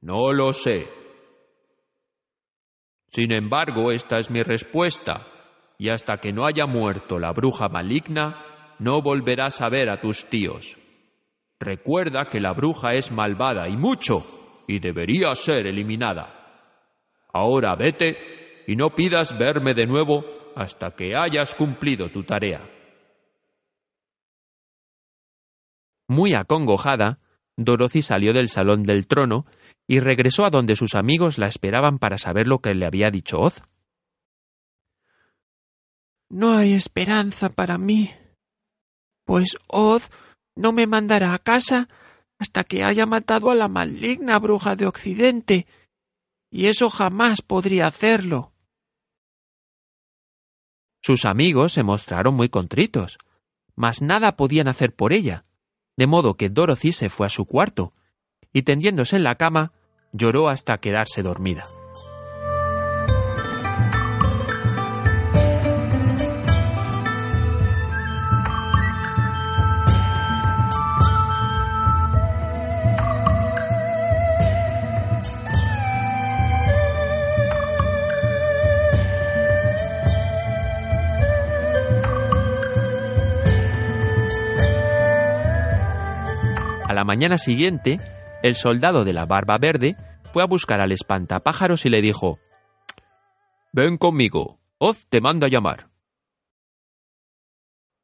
No 0.00 0.32
lo 0.32 0.52
sé. 0.52 0.88
Sin 3.12 3.32
embargo, 3.32 3.90
esta 3.90 4.18
es 4.18 4.30
mi 4.30 4.42
respuesta, 4.42 5.26
y 5.78 5.90
hasta 5.90 6.18
que 6.18 6.32
no 6.32 6.46
haya 6.46 6.66
muerto 6.66 7.18
la 7.18 7.32
bruja 7.32 7.68
maligna, 7.68 8.76
no 8.78 9.02
volverás 9.02 9.60
a 9.60 9.68
ver 9.68 9.90
a 9.90 10.00
tus 10.00 10.26
tíos. 10.26 10.78
Recuerda 11.58 12.28
que 12.30 12.40
la 12.40 12.52
bruja 12.52 12.94
es 12.94 13.10
malvada 13.10 13.68
y 13.68 13.76
mucho, 13.76 14.24
y 14.66 14.78
debería 14.78 15.34
ser 15.34 15.66
eliminada. 15.66 16.39
Ahora 17.32 17.74
vete 17.76 18.64
y 18.66 18.76
no 18.76 18.94
pidas 18.94 19.36
verme 19.38 19.74
de 19.74 19.86
nuevo 19.86 20.24
hasta 20.56 20.94
que 20.94 21.16
hayas 21.16 21.54
cumplido 21.54 22.10
tu 22.10 22.24
tarea. 22.24 22.68
Muy 26.08 26.34
acongojada, 26.34 27.18
Dorothy 27.56 28.02
salió 28.02 28.32
del 28.32 28.48
salón 28.48 28.82
del 28.82 29.06
trono 29.06 29.44
y 29.86 30.00
regresó 30.00 30.44
a 30.44 30.50
donde 30.50 30.76
sus 30.76 30.94
amigos 30.94 31.38
la 31.38 31.46
esperaban 31.46 31.98
para 31.98 32.18
saber 32.18 32.48
lo 32.48 32.58
que 32.58 32.74
le 32.74 32.86
había 32.86 33.10
dicho 33.10 33.40
Oz. 33.40 33.62
No 36.28 36.52
hay 36.56 36.74
esperanza 36.74 37.50
para 37.50 37.76
mí, 37.76 38.10
pues 39.24 39.56
Oz 39.66 40.10
no 40.56 40.72
me 40.72 40.86
mandará 40.86 41.34
a 41.34 41.38
casa 41.38 41.88
hasta 42.38 42.64
que 42.64 42.84
haya 42.84 43.06
matado 43.06 43.50
a 43.50 43.54
la 43.54 43.68
maligna 43.68 44.38
bruja 44.38 44.74
de 44.76 44.86
Occidente, 44.86 45.66
y 46.50 46.66
eso 46.66 46.90
jamás 46.90 47.42
podría 47.42 47.86
hacerlo. 47.86 48.52
Sus 51.02 51.24
amigos 51.24 51.72
se 51.72 51.82
mostraron 51.82 52.34
muy 52.34 52.48
contritos, 52.48 53.18
mas 53.74 54.02
nada 54.02 54.36
podían 54.36 54.68
hacer 54.68 54.94
por 54.94 55.12
ella, 55.12 55.44
de 55.96 56.06
modo 56.06 56.34
que 56.34 56.50
Dorothy 56.50 56.92
se 56.92 57.08
fue 57.08 57.26
a 57.26 57.30
su 57.30 57.46
cuarto, 57.46 57.94
y 58.52 58.62
tendiéndose 58.62 59.16
en 59.16 59.24
la 59.24 59.36
cama, 59.36 59.72
lloró 60.12 60.48
hasta 60.48 60.78
quedarse 60.78 61.22
dormida. 61.22 61.66
Mañana 87.10 87.38
siguiente, 87.38 87.98
el 88.40 88.54
soldado 88.54 89.04
de 89.04 89.12
la 89.12 89.26
barba 89.26 89.58
verde 89.58 89.96
fue 90.32 90.44
a 90.44 90.46
buscar 90.46 90.80
al 90.80 90.92
espantapájaros 90.92 91.84
y 91.84 91.88
le 91.90 92.02
dijo 92.02 92.38
Ven 93.72 93.98
conmigo, 93.98 94.60
Oz 94.78 95.06
te 95.08 95.20
manda 95.20 95.48
llamar. 95.48 95.90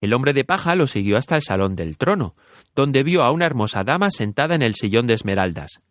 El 0.00 0.12
hombre 0.12 0.32
de 0.32 0.42
paja 0.42 0.74
lo 0.74 0.88
siguió 0.88 1.18
hasta 1.18 1.36
el 1.36 1.42
salón 1.42 1.76
del 1.76 1.98
trono, 1.98 2.34
donde 2.74 3.04
vio 3.04 3.22
a 3.22 3.30
una 3.30 3.46
hermosa 3.46 3.84
dama 3.84 4.10
sentada 4.10 4.56
en 4.56 4.62
el 4.62 4.74
sillón 4.74 5.06
de 5.06 5.14
esmeraldas. 5.14 5.82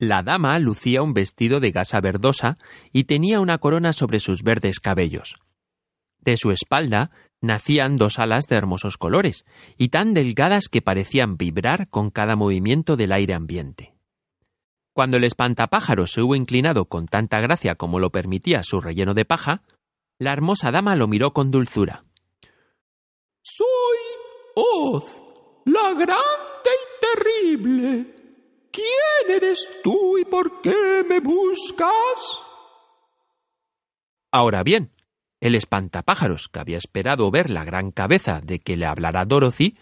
La 0.00 0.24
dama 0.24 0.58
lucía 0.58 1.02
un 1.02 1.14
vestido 1.14 1.60
de 1.60 1.70
gasa 1.70 2.00
verdosa 2.00 2.58
y 2.92 3.04
tenía 3.04 3.38
una 3.38 3.58
corona 3.58 3.92
sobre 3.92 4.18
sus 4.18 4.42
verdes 4.42 4.80
cabellos. 4.80 5.36
De 6.18 6.36
su 6.36 6.50
espalda 6.50 7.12
Nacían 7.42 7.96
dos 7.96 8.18
alas 8.18 8.46
de 8.48 8.56
hermosos 8.56 8.98
colores, 8.98 9.44
y 9.76 9.88
tan 9.88 10.14
delgadas 10.14 10.68
que 10.68 10.82
parecían 10.82 11.36
vibrar 11.36 11.88
con 11.88 12.10
cada 12.10 12.36
movimiento 12.36 12.96
del 12.96 13.12
aire 13.12 13.34
ambiente. 13.34 13.94
Cuando 14.92 15.18
el 15.18 15.24
espantapájaro 15.24 16.06
se 16.06 16.22
hubo 16.22 16.34
inclinado 16.34 16.86
con 16.86 17.06
tanta 17.06 17.40
gracia 17.40 17.74
como 17.74 17.98
lo 17.98 18.10
permitía 18.10 18.62
su 18.62 18.80
relleno 18.80 19.12
de 19.12 19.26
paja, 19.26 19.62
la 20.18 20.32
hermosa 20.32 20.70
dama 20.70 20.96
lo 20.96 21.06
miró 21.06 21.32
con 21.32 21.50
dulzura. 21.50 22.04
Soy 23.42 23.66
Oz, 24.54 25.22
la 25.66 25.92
grande 25.92 26.70
y 26.72 27.04
terrible. 27.04 28.16
¿Quién 28.72 29.36
eres 29.36 29.80
tú 29.84 30.16
y 30.16 30.24
por 30.24 30.62
qué 30.62 31.04
me 31.06 31.20
buscas? 31.20 32.42
Ahora 34.32 34.62
bien, 34.62 34.92
el 35.40 35.54
espantapájaros, 35.54 36.48
que 36.48 36.60
había 36.60 36.78
esperado 36.78 37.30
ver 37.30 37.50
la 37.50 37.64
gran 37.64 37.90
cabeza 37.90 38.40
de 38.40 38.58
que 38.58 38.76
le 38.76 38.86
hablara 38.86 39.24
Dorothy, 39.24 39.76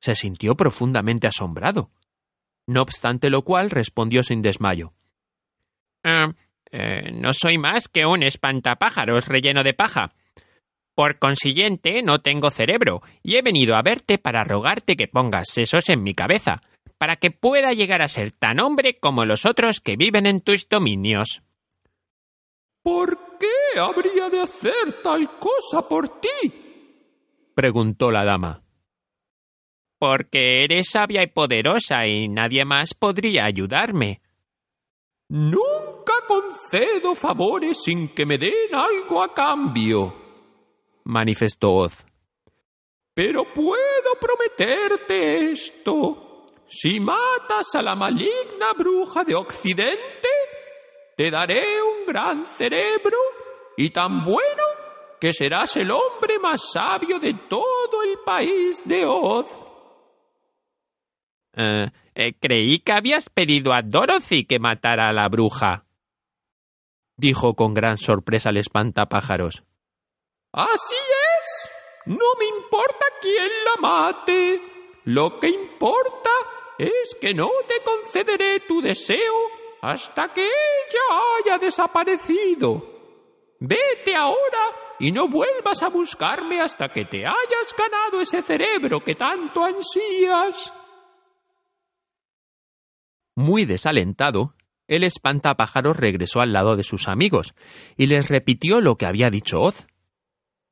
se 0.00 0.14
sintió 0.14 0.56
profundamente 0.56 1.26
asombrado. 1.26 1.90
No 2.66 2.82
obstante 2.82 3.30
lo 3.30 3.42
cual 3.42 3.70
respondió 3.70 4.22
sin 4.22 4.42
desmayo. 4.42 4.92
Ah, 6.04 6.32
eh, 6.70 7.12
no 7.12 7.32
soy 7.32 7.58
más 7.58 7.88
que 7.88 8.06
un 8.06 8.22
espantapájaros 8.22 9.28
relleno 9.28 9.62
de 9.62 9.74
paja. 9.74 10.12
Por 10.94 11.18
consiguiente, 11.18 12.02
no 12.02 12.20
tengo 12.20 12.50
cerebro, 12.50 13.02
y 13.22 13.36
he 13.36 13.42
venido 13.42 13.76
a 13.76 13.82
verte 13.82 14.18
para 14.18 14.44
rogarte 14.44 14.96
que 14.96 15.08
pongas 15.08 15.50
sesos 15.50 15.88
en 15.88 16.02
mi 16.02 16.14
cabeza, 16.14 16.62
para 16.98 17.16
que 17.16 17.30
pueda 17.30 17.72
llegar 17.72 18.02
a 18.02 18.08
ser 18.08 18.32
tan 18.32 18.60
hombre 18.60 18.98
como 18.98 19.24
los 19.24 19.44
otros 19.44 19.80
que 19.80 19.96
viven 19.96 20.26
en 20.26 20.40
tus 20.40 20.68
dominios. 20.68 21.42
¿Por 22.82 23.25
qué 23.38 23.80
habría 23.80 24.28
de 24.30 24.40
hacer 24.40 25.02
tal 25.02 25.38
cosa 25.38 25.88
por 25.88 26.20
ti? 26.20 26.64
preguntó 27.54 28.10
la 28.10 28.24
dama. 28.24 28.62
Porque 29.98 30.64
eres 30.64 30.90
sabia 30.90 31.22
y 31.22 31.28
poderosa 31.28 32.06
y 32.06 32.28
nadie 32.28 32.64
más 32.64 32.92
podría 32.92 33.46
ayudarme. 33.46 34.20
Nunca 35.28 36.12
concedo 36.28 37.14
favores 37.14 37.82
sin 37.82 38.14
que 38.14 38.26
me 38.26 38.38
den 38.38 38.74
algo 38.74 39.22
a 39.22 39.32
cambio, 39.32 40.14
manifestó 41.04 41.74
Oz. 41.74 42.06
Pero 43.14 43.44
puedo 43.54 44.12
prometerte 44.20 45.50
esto. 45.50 46.44
Si 46.68 47.00
matas 47.00 47.74
a 47.74 47.82
la 47.82 47.94
maligna 47.94 48.72
bruja 48.76 49.24
de 49.24 49.34
Occidente, 49.34 50.28
te 51.16 51.30
daré 51.30 51.82
un 51.82 52.06
gran 52.06 52.44
cerebro 52.44 53.16
y 53.76 53.90
tan 53.90 54.22
bueno 54.22 54.62
que 55.18 55.32
serás 55.32 55.76
el 55.76 55.90
hombre 55.90 56.38
más 56.38 56.70
sabio 56.72 57.18
de 57.18 57.34
todo 57.48 58.02
el 58.02 58.18
país 58.24 58.82
de 58.84 59.06
Oz. 59.06 59.48
Eh, 61.54 61.86
eh, 62.14 62.34
creí 62.38 62.80
que 62.80 62.92
habías 62.92 63.30
pedido 63.30 63.72
a 63.72 63.80
Dorothy 63.82 64.44
que 64.44 64.58
matara 64.58 65.08
a 65.08 65.12
la 65.12 65.28
bruja. 65.28 65.86
Dijo 67.16 67.54
con 67.54 67.72
gran 67.72 67.96
sorpresa 67.96 68.50
el 68.50 68.58
espantapájaros. 68.58 69.64
Así 70.52 70.96
es. 71.40 71.70
No 72.06 72.34
me 72.38 72.46
importa 72.58 73.06
quién 73.22 73.48
la 73.64 73.80
mate. 73.80 74.60
Lo 75.04 75.40
que 75.40 75.48
importa 75.48 76.30
es 76.76 77.16
que 77.18 77.32
no 77.32 77.48
te 77.66 77.82
concederé 77.82 78.60
tu 78.60 78.82
deseo 78.82 79.65
hasta 79.86 80.32
que 80.32 80.42
ella 80.42 81.54
haya 81.54 81.58
desaparecido. 81.58 82.82
Vete 83.60 84.16
ahora 84.16 84.96
y 84.98 85.12
no 85.12 85.28
vuelvas 85.28 85.82
a 85.82 85.88
buscarme 85.88 86.60
hasta 86.60 86.88
que 86.88 87.04
te 87.04 87.18
hayas 87.18 87.74
ganado 87.78 88.20
ese 88.20 88.42
cerebro 88.42 89.02
que 89.04 89.14
tanto 89.14 89.64
ansías. 89.64 90.72
Muy 93.36 93.64
desalentado, 93.64 94.54
el 94.88 95.04
espantapájaros 95.04 95.96
regresó 95.96 96.40
al 96.40 96.52
lado 96.52 96.74
de 96.74 96.82
sus 96.82 97.06
amigos 97.06 97.54
y 97.96 98.06
les 98.06 98.28
repitió 98.28 98.80
lo 98.80 98.96
que 98.96 99.06
había 99.06 99.30
dicho 99.30 99.60
Oz. 99.60 99.86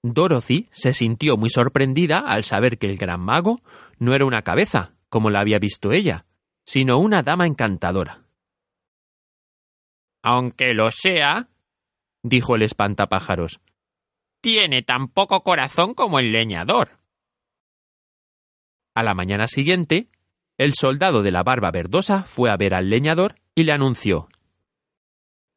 Dorothy 0.03 0.68
se 0.72 0.92
sintió 0.92 1.37
muy 1.37 1.50
sorprendida 1.50 2.18
al 2.18 2.42
saber 2.42 2.79
que 2.79 2.90
el 2.90 2.96
gran 2.96 3.20
mago 3.20 3.61
no 3.98 4.12
era 4.12 4.27
una 4.27 4.42
cabeza, 4.42 4.96
como 5.09 5.31
la 5.31 5.40
había 5.40 5.59
visto 5.59 5.92
ella, 5.92 6.27
sino 6.64 6.98
una 6.98 7.22
dama 7.22 7.46
encantadora. 7.46 8.23
Aunque 10.26 10.72
lo 10.72 10.90
sea, 10.90 11.50
dijo 12.22 12.56
el 12.56 12.62
espantapájaros, 12.62 13.60
tiene 14.40 14.82
tan 14.82 15.08
poco 15.08 15.42
corazón 15.42 15.92
como 15.92 16.18
el 16.18 16.32
leñador. 16.32 16.98
A 18.94 19.02
la 19.02 19.12
mañana 19.12 19.46
siguiente, 19.46 20.08
el 20.56 20.72
soldado 20.72 21.22
de 21.22 21.30
la 21.30 21.42
barba 21.42 21.70
verdosa 21.70 22.22
fue 22.22 22.50
a 22.50 22.56
ver 22.56 22.72
al 22.72 22.88
leñador 22.88 23.34
y 23.54 23.64
le 23.64 23.72
anunció 23.72 24.28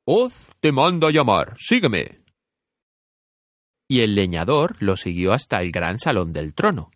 Oz 0.04 0.52
te 0.60 0.74
manda 0.74 1.12
llamar. 1.12 1.56
Sígueme. 1.58 2.24
Y 3.90 4.02
el 4.02 4.16
leñador 4.16 4.76
lo 4.82 4.98
siguió 4.98 5.32
hasta 5.32 5.62
el 5.62 5.72
gran 5.72 5.98
salón 5.98 6.34
del 6.34 6.54
trono. 6.54 6.92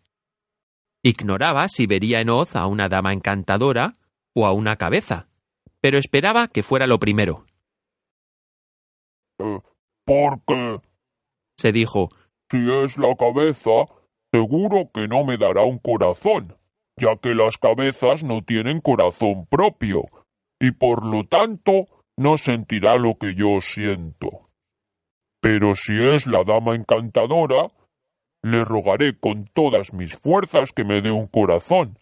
Ignoraba 1.03 1.69
si 1.69 1.87
vería 1.87 2.19
en 2.19 2.29
Oz 2.31 2.57
a 2.57 2.67
una 2.67 2.89
dama 2.89 3.13
encantadora 3.13 3.97
o 4.33 4.45
a 4.45 4.51
una 4.51 4.75
cabeza, 4.75 5.29
pero 5.79 5.97
esperaba 5.97 6.49
que 6.49 6.63
fuera 6.63 6.85
lo 6.85 6.99
primero. 6.99 7.45
Porque, 10.05 10.79
se 11.57 11.71
dijo, 11.71 12.09
si 12.49 12.57
es 12.83 12.97
la 12.97 13.15
cabeza, 13.15 13.85
seguro 14.33 14.89
que 14.93 15.07
no 15.07 15.23
me 15.23 15.37
dará 15.37 15.63
un 15.63 15.77
corazón, 15.77 16.57
ya 16.97 17.15
que 17.17 17.35
las 17.35 17.57
cabezas 17.57 18.23
no 18.23 18.43
tienen 18.43 18.81
corazón 18.81 19.45
propio, 19.47 20.03
y 20.59 20.71
por 20.71 21.05
lo 21.05 21.25
tanto 21.25 21.87
no 22.17 22.37
sentirá 22.37 22.97
lo 22.97 23.15
que 23.15 23.35
yo 23.35 23.61
siento. 23.61 24.49
Pero 25.41 25.75
si 25.75 25.93
es 25.93 26.27
la 26.27 26.43
dama 26.43 26.75
encantadora, 26.75 27.71
le 28.43 28.65
rogaré 28.65 29.19
con 29.19 29.45
todas 29.45 29.93
mis 29.93 30.15
fuerzas 30.17 30.71
que 30.71 30.83
me 30.83 31.01
dé 31.01 31.11
un 31.11 31.27
corazón, 31.27 31.97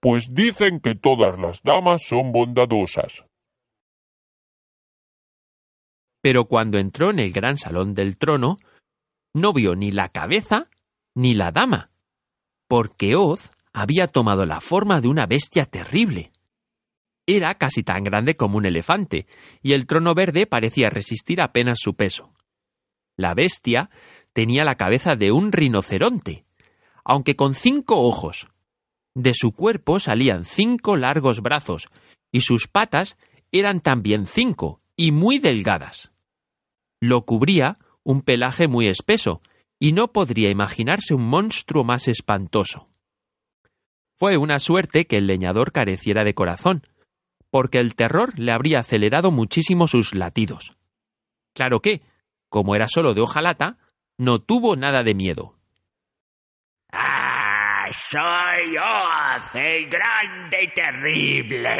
pues 0.00 0.34
dicen 0.34 0.80
que 0.80 0.94
todas 0.94 1.38
las 1.38 1.62
damas 1.62 2.02
son 2.02 2.32
bondadosas. 2.32 3.24
Pero 6.26 6.46
cuando 6.46 6.78
entró 6.78 7.10
en 7.10 7.20
el 7.20 7.30
gran 7.30 7.56
salón 7.56 7.94
del 7.94 8.18
trono, 8.18 8.58
no 9.32 9.52
vio 9.52 9.76
ni 9.76 9.92
la 9.92 10.08
cabeza 10.08 10.68
ni 11.14 11.34
la 11.34 11.52
dama, 11.52 11.92
porque 12.66 13.14
Oz 13.14 13.52
había 13.72 14.08
tomado 14.08 14.44
la 14.44 14.60
forma 14.60 15.00
de 15.00 15.06
una 15.06 15.26
bestia 15.26 15.66
terrible. 15.66 16.32
Era 17.28 17.54
casi 17.54 17.84
tan 17.84 18.02
grande 18.02 18.34
como 18.34 18.58
un 18.58 18.66
elefante, 18.66 19.28
y 19.62 19.74
el 19.74 19.86
trono 19.86 20.16
verde 20.16 20.46
parecía 20.46 20.90
resistir 20.90 21.40
apenas 21.40 21.78
su 21.80 21.94
peso. 21.94 22.34
La 23.16 23.32
bestia 23.32 23.88
tenía 24.32 24.64
la 24.64 24.74
cabeza 24.74 25.14
de 25.14 25.30
un 25.30 25.52
rinoceronte, 25.52 26.44
aunque 27.04 27.36
con 27.36 27.54
cinco 27.54 28.00
ojos. 28.00 28.48
De 29.14 29.32
su 29.32 29.52
cuerpo 29.52 30.00
salían 30.00 30.44
cinco 30.44 30.96
largos 30.96 31.40
brazos, 31.40 31.86
y 32.32 32.40
sus 32.40 32.66
patas 32.66 33.16
eran 33.52 33.80
también 33.80 34.26
cinco, 34.26 34.80
y 34.96 35.12
muy 35.12 35.38
delgadas. 35.38 36.10
Lo 37.00 37.24
cubría 37.24 37.78
un 38.02 38.22
pelaje 38.22 38.68
muy 38.68 38.86
espeso, 38.86 39.42
y 39.78 39.92
no 39.92 40.12
podría 40.12 40.50
imaginarse 40.50 41.12
un 41.14 41.26
monstruo 41.28 41.84
más 41.84 42.08
espantoso. 42.08 42.88
Fue 44.16 44.36
una 44.36 44.58
suerte 44.58 45.06
que 45.06 45.18
el 45.18 45.26
leñador 45.26 45.72
careciera 45.72 46.24
de 46.24 46.34
corazón, 46.34 46.86
porque 47.50 47.78
el 47.78 47.96
terror 47.96 48.38
le 48.38 48.52
habría 48.52 48.78
acelerado 48.80 49.30
muchísimo 49.30 49.86
sus 49.86 50.14
latidos. 50.14 50.76
Claro 51.54 51.80
que, 51.80 52.02
como 52.48 52.74
era 52.74 52.86
solo 52.88 53.12
de 53.12 53.22
hojalata, 53.22 53.78
no 54.18 54.38
tuvo 54.38 54.76
nada 54.76 55.02
de 55.02 55.14
miedo. 55.14 55.58
¡Ah! 56.92 57.86
Soy 57.92 58.76
Oz, 58.78 59.54
el 59.54 59.88
grande 59.88 60.64
y 60.64 60.72
terrible. 60.74 61.70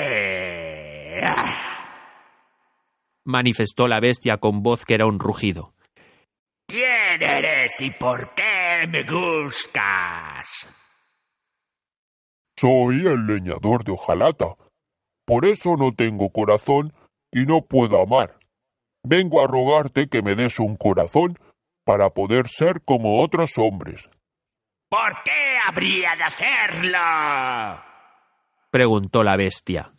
¡Ah! 1.27 1.86
Manifestó 3.27 3.89
la 3.89 4.01
bestia 4.01 4.39
con 4.39 4.63
voz 4.63 4.85
que 4.85 4.95
era 4.95 5.07
un 5.07 5.19
rugido. 5.19 5.75
¿Quién 6.67 7.23
eres 7.23 7.81
y 7.81 7.91
por 7.91 8.35
qué 8.35 8.87
me 8.89 9.05
buscas? 9.05 10.69
Soy 12.59 13.07
el 13.07 13.27
leñador 13.27 13.85
de 13.85 13.93
hojalata. 13.93 14.57
Por 15.27 15.45
eso 15.45 15.77
no 15.77 15.93
tengo 15.93 16.31
corazón 16.31 16.93
y 17.31 17.45
no 17.45 17.63
puedo 17.63 18.01
amar. 18.01 18.39
Vengo 19.05 19.45
a 19.45 19.47
rogarte 19.47 20.09
que 20.09 20.23
me 20.23 20.35
des 20.35 20.59
un 20.59 20.77
corazón 20.77 21.39
para 21.85 22.11
poder 22.11 22.49
ser 22.49 22.83
como 22.85 23.23
otros 23.23 23.59
hombres. 23.59 24.09
¿Por 24.89 25.23
qué 25.25 25.59
habría 25.65 26.17
de 26.17 26.25
hacerlo? 26.25 27.85
preguntó 28.71 29.23
la 29.23 29.37
bestia. 29.37 29.96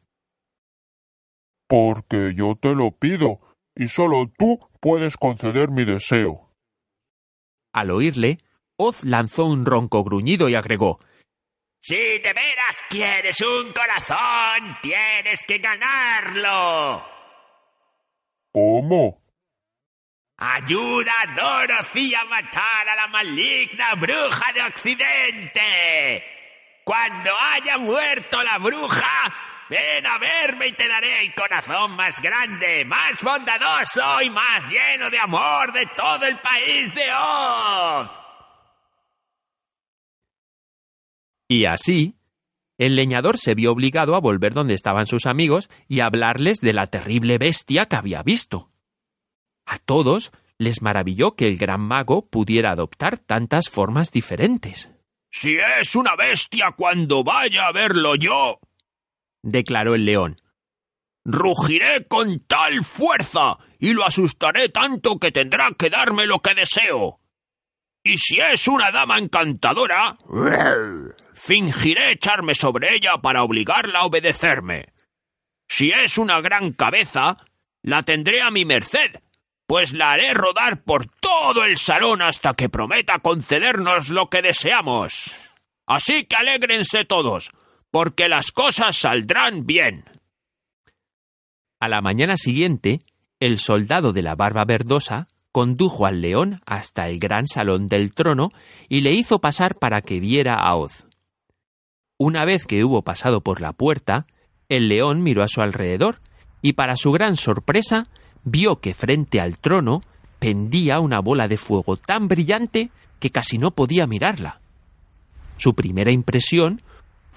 Porque 1.67 2.33
yo 2.35 2.55
te 2.55 2.73
lo 2.73 2.91
pido, 2.91 3.39
y 3.75 3.87
solo 3.89 4.31
tú 4.37 4.59
puedes 4.79 5.17
conceder 5.17 5.69
mi 5.69 5.85
deseo. 5.85 6.47
Al 7.73 7.91
oírle, 7.91 8.39
Oz 8.77 9.03
lanzó 9.03 9.45
un 9.45 9.65
ronco 9.65 10.03
gruñido 10.03 10.49
y 10.49 10.55
agregó 10.55 10.99
Si 11.81 11.95
de 11.95 12.33
veras 12.33 12.83
quieres 12.89 13.41
un 13.41 13.73
corazón, 13.73 14.77
tienes 14.81 15.43
que 15.47 15.57
ganarlo. 15.57 17.03
¿Cómo? 18.51 19.21
Ayuda 20.37 21.11
a 21.23 21.35
Dorothy 21.35 22.13
a 22.13 22.23
matar 22.25 22.87
a 22.87 22.95
la 22.95 23.07
maligna 23.07 23.95
bruja 23.95 24.53
de 24.53 24.61
Occidente. 24.61 26.23
Cuando 26.83 27.31
haya 27.39 27.77
muerto 27.79 28.41
la 28.43 28.59
bruja, 28.59 29.46
ven 29.69 30.05
a 30.05 30.17
verme 30.17 30.69
y 30.69 30.75
te 30.75 30.87
daré 30.87 31.25
el 31.25 31.33
corazón 31.33 31.95
más 31.95 32.21
grande, 32.21 32.85
más 32.85 33.21
bondadoso 33.21 34.21
y 34.21 34.29
más 34.29 34.65
lleno 34.65 35.09
de 35.09 35.19
amor 35.19 35.73
de 35.73 35.85
todo 35.95 36.25
el 36.25 36.37
país 36.37 36.93
de 36.95 37.05
Oz. 37.13 38.19
Y 41.49 41.65
así, 41.65 42.15
el 42.77 42.95
leñador 42.95 43.37
se 43.37 43.55
vio 43.55 43.71
obligado 43.71 44.15
a 44.15 44.19
volver 44.19 44.53
donde 44.53 44.73
estaban 44.73 45.05
sus 45.05 45.25
amigos 45.25 45.69
y 45.87 46.01
hablarles 46.01 46.59
de 46.59 46.73
la 46.73 46.85
terrible 46.85 47.37
bestia 47.37 47.87
que 47.87 47.95
había 47.95 48.21
visto. 48.21 48.69
A 49.65 49.79
todos 49.79 50.31
les 50.57 50.81
maravilló 50.81 51.35
que 51.35 51.45
el 51.45 51.57
gran 51.57 51.81
mago 51.81 52.27
pudiera 52.29 52.71
adoptar 52.71 53.17
tantas 53.17 53.69
formas 53.69 54.11
diferentes. 54.11 54.89
Si 55.29 55.57
es 55.79 55.95
una 55.95 56.15
bestia 56.15 56.71
cuando 56.75 57.23
vaya 57.23 57.67
a 57.67 57.71
verlo 57.71 58.15
yo, 58.15 58.59
declaró 59.41 59.95
el 59.95 60.05
león. 60.05 60.41
Rugiré 61.25 62.05
con 62.07 62.39
tal 62.39 62.83
fuerza 62.83 63.57
y 63.79 63.93
lo 63.93 64.05
asustaré 64.05 64.69
tanto 64.69 65.19
que 65.19 65.31
tendrá 65.31 65.71
que 65.77 65.89
darme 65.89 66.25
lo 66.25 66.39
que 66.39 66.55
deseo. 66.55 67.19
Y 68.03 68.17
si 68.17 68.39
es 68.39 68.67
una 68.69 68.91
dama 68.91 69.17
encantadora, 69.17 70.17
fingiré 71.33 72.11
echarme 72.11 72.53
sobre 72.55 72.95
ella 72.95 73.17
para 73.21 73.43
obligarla 73.43 73.99
a 73.99 74.05
obedecerme. 74.05 74.93
Si 75.67 75.91
es 75.91 76.17
una 76.17 76.39
gran 76.39 76.71
cabeza, 76.71 77.37
la 77.81 78.03
tendré 78.03 78.41
a 78.41 78.49
mi 78.49 78.63
merced, 78.63 79.19
pues 79.65 79.91
la 79.91 80.13
haré 80.13 80.33
rodar 80.33 80.83
por 80.83 81.07
todo 81.19 81.65
el 81.65 81.77
salón 81.77 82.21
hasta 82.21 82.53
que 82.53 82.69
prometa 82.69 83.19
concedernos 83.19 84.09
lo 84.09 84.29
que 84.29 84.41
deseamos. 84.41 85.35
Así 85.85 86.23
que 86.23 86.37
alégrense 86.37 87.03
todos, 87.03 87.51
porque 87.97 88.29
las 88.29 88.51
cosas 88.51 88.95
saldrán 88.95 89.65
bien. 89.65 90.03
A 91.79 91.87
la 91.87 91.99
mañana 91.99 92.37
siguiente, 92.37 93.01
el 93.39 93.57
soldado 93.57 94.13
de 94.13 94.21
la 94.21 94.35
barba 94.35 94.65
verdosa 94.65 95.27
condujo 95.51 96.05
al 96.05 96.21
león 96.21 96.61
hasta 96.67 97.09
el 97.09 97.17
gran 97.17 97.47
salón 97.47 97.87
del 97.87 98.13
trono 98.13 98.51
y 98.87 99.01
le 99.01 99.13
hizo 99.13 99.39
pasar 99.39 99.79
para 99.79 100.01
que 100.01 100.19
viera 100.19 100.53
a 100.53 100.75
Oz. 100.75 101.07
Una 102.19 102.45
vez 102.45 102.67
que 102.67 102.83
hubo 102.83 103.01
pasado 103.01 103.41
por 103.41 103.61
la 103.61 103.73
puerta, 103.73 104.27
el 104.69 104.89
león 104.89 105.23
miró 105.23 105.41
a 105.41 105.47
su 105.47 105.61
alrededor 105.61 106.19
y 106.61 106.73
para 106.73 106.97
su 106.97 107.11
gran 107.11 107.35
sorpresa 107.35 108.09
vio 108.43 108.75
que 108.75 108.93
frente 108.93 109.41
al 109.41 109.57
trono 109.57 110.03
pendía 110.37 110.99
una 110.99 111.19
bola 111.19 111.47
de 111.47 111.57
fuego 111.57 111.97
tan 111.97 112.27
brillante 112.27 112.91
que 113.19 113.31
casi 113.31 113.57
no 113.57 113.71
podía 113.71 114.05
mirarla. 114.05 114.61
Su 115.57 115.73
primera 115.73 116.11
impresión 116.11 116.83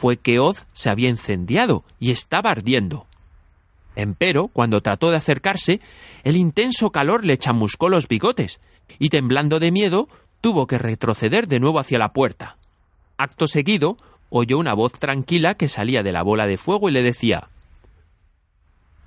fue 0.00 0.16
que 0.16 0.38
Oz 0.38 0.64
se 0.72 0.88
había 0.88 1.10
incendiado 1.10 1.84
y 1.98 2.10
estaba 2.10 2.50
ardiendo. 2.50 3.04
Empero, 3.96 4.48
cuando 4.48 4.80
trató 4.80 5.10
de 5.10 5.18
acercarse, 5.18 5.80
el 6.24 6.38
intenso 6.38 6.88
calor 6.88 7.22
le 7.22 7.36
chamuscó 7.36 7.90
los 7.90 8.08
bigotes, 8.08 8.62
y 8.98 9.10
temblando 9.10 9.58
de 9.58 9.70
miedo, 9.70 10.08
tuvo 10.40 10.66
que 10.66 10.78
retroceder 10.78 11.48
de 11.48 11.60
nuevo 11.60 11.78
hacia 11.78 11.98
la 11.98 12.14
puerta. 12.14 12.56
Acto 13.18 13.46
seguido, 13.46 13.98
oyó 14.30 14.56
una 14.56 14.72
voz 14.72 14.92
tranquila 14.92 15.54
que 15.54 15.68
salía 15.68 16.02
de 16.02 16.12
la 16.12 16.22
bola 16.22 16.46
de 16.46 16.56
fuego 16.56 16.88
y 16.88 16.92
le 16.92 17.02
decía 17.02 17.50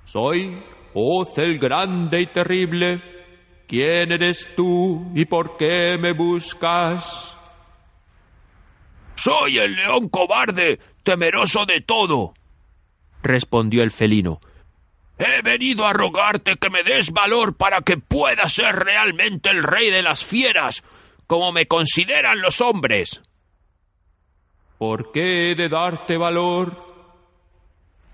Soy 0.04 0.62
Oz 0.94 1.36
el 1.38 1.58
grande 1.58 2.20
y 2.20 2.26
terrible. 2.28 3.02
¿Quién 3.66 4.12
eres 4.12 4.46
tú 4.54 5.10
y 5.12 5.24
por 5.24 5.56
qué 5.56 5.96
me 5.98 6.12
buscas? 6.12 7.33
Soy 9.16 9.58
el 9.58 9.76
león 9.76 10.08
cobarde, 10.08 10.80
temeroso 11.02 11.66
de 11.66 11.80
todo, 11.80 12.34
respondió 13.22 13.82
el 13.82 13.90
felino. 13.90 14.40
He 15.18 15.42
venido 15.42 15.86
a 15.86 15.92
rogarte 15.92 16.56
que 16.56 16.70
me 16.70 16.82
des 16.82 17.12
valor 17.12 17.56
para 17.56 17.82
que 17.82 17.96
pueda 17.96 18.48
ser 18.48 18.74
realmente 18.74 19.50
el 19.50 19.62
rey 19.62 19.90
de 19.90 20.02
las 20.02 20.24
fieras, 20.24 20.82
como 21.26 21.52
me 21.52 21.66
consideran 21.66 22.40
los 22.40 22.60
hombres. 22.60 23.22
¿Por 24.78 25.12
qué 25.12 25.50
he 25.50 25.54
de 25.54 25.68
darte 25.68 26.16
valor? 26.16 26.82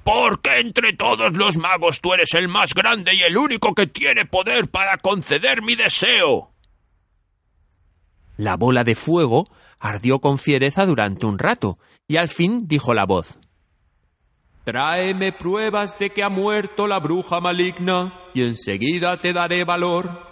Porque 0.04 0.58
entre 0.58 0.92
todos 0.92 1.36
los 1.36 1.56
magos 1.56 2.00
tú 2.00 2.12
eres 2.12 2.34
el 2.34 2.48
más 2.48 2.74
grande 2.74 3.14
y 3.14 3.22
el 3.22 3.36
único 3.36 3.74
que 3.74 3.86
tiene 3.86 4.26
poder 4.26 4.68
para 4.68 4.98
conceder 4.98 5.62
mi 5.62 5.74
deseo. 5.74 6.50
La 8.36 8.56
bola 8.56 8.84
de 8.84 8.94
fuego 8.94 9.48
ardió 9.80 10.20
con 10.20 10.38
fiereza 10.38 10.86
durante 10.86 11.26
un 11.26 11.38
rato, 11.38 11.78
y 12.06 12.18
al 12.18 12.28
fin 12.28 12.68
dijo 12.68 12.94
la 12.94 13.06
voz 13.06 13.38
Tráeme 14.64 15.32
pruebas 15.32 15.98
de 15.98 16.10
que 16.10 16.22
ha 16.22 16.28
muerto 16.28 16.86
la 16.86 17.00
bruja 17.00 17.40
maligna, 17.40 18.20
y 18.34 18.42
enseguida 18.42 19.20
te 19.20 19.32
daré 19.32 19.64
valor. 19.64 20.28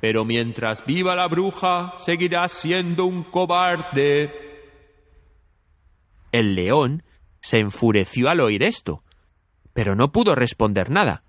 Pero 0.00 0.24
mientras 0.24 0.84
viva 0.84 1.14
la 1.14 1.28
bruja, 1.28 1.92
seguirás 1.98 2.50
siendo 2.52 3.04
un 3.04 3.22
cobarde. 3.22 4.32
El 6.32 6.54
león 6.54 7.04
se 7.40 7.58
enfureció 7.58 8.30
al 8.30 8.40
oír 8.40 8.62
esto, 8.62 9.02
pero 9.74 9.94
no 9.94 10.10
pudo 10.10 10.34
responder 10.34 10.90
nada, 10.90 11.22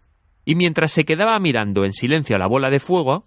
y 0.46 0.56
mientras 0.56 0.92
se 0.92 1.06
quedaba 1.06 1.38
mirando 1.40 1.84
en 1.84 1.94
silencio 1.94 2.36
a 2.38 2.40
la 2.40 2.48
bola 2.48 2.70
de 2.70 2.80
fuego, 2.80 3.26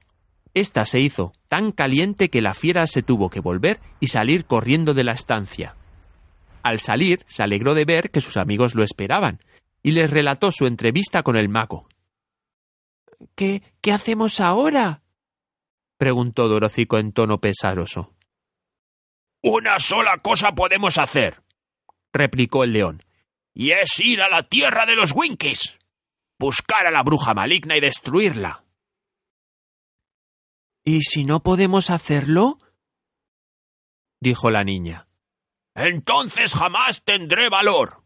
ésta 0.56 0.86
se 0.86 1.00
hizo 1.00 1.34
tan 1.48 1.70
caliente 1.70 2.30
que 2.30 2.40
la 2.40 2.54
fiera 2.54 2.86
se 2.86 3.02
tuvo 3.02 3.28
que 3.28 3.40
volver 3.40 3.78
y 4.00 4.08
salir 4.08 4.46
corriendo 4.46 4.94
de 4.94 5.04
la 5.04 5.12
estancia. 5.12 5.76
Al 6.62 6.80
salir, 6.80 7.22
se 7.26 7.42
alegró 7.42 7.74
de 7.74 7.84
ver 7.84 8.10
que 8.10 8.22
sus 8.22 8.38
amigos 8.38 8.74
lo 8.74 8.82
esperaban, 8.82 9.38
y 9.82 9.92
les 9.92 10.10
relató 10.10 10.50
su 10.50 10.66
entrevista 10.66 11.22
con 11.22 11.36
el 11.36 11.48
mago. 11.48 11.86
¿Qué, 13.34 13.62
qué 13.80 13.92
hacemos 13.92 14.40
ahora? 14.40 15.02
preguntó 15.98 16.48
Dorocico 16.48 16.98
en 16.98 17.12
tono 17.12 17.38
pesaroso. 17.38 18.14
Una 19.42 19.78
sola 19.78 20.18
cosa 20.22 20.52
podemos 20.52 20.98
hacer, 20.98 21.42
replicó 22.12 22.64
el 22.64 22.72
león, 22.72 23.02
y 23.54 23.70
es 23.70 24.00
ir 24.00 24.22
a 24.22 24.28
la 24.28 24.42
tierra 24.42 24.86
de 24.86 24.96
los 24.96 25.12
Winkies, 25.14 25.78
buscar 26.38 26.86
a 26.86 26.90
la 26.90 27.02
bruja 27.02 27.34
maligna 27.34 27.76
y 27.76 27.80
destruirla. 27.80 28.65
¿Y 30.88 31.00
si 31.02 31.24
no 31.24 31.42
podemos 31.42 31.90
hacerlo? 31.90 32.60
dijo 34.20 34.50
la 34.50 34.62
niña. 34.62 35.08
Entonces 35.74 36.54
jamás 36.54 37.02
tendré 37.02 37.48
valor, 37.48 38.04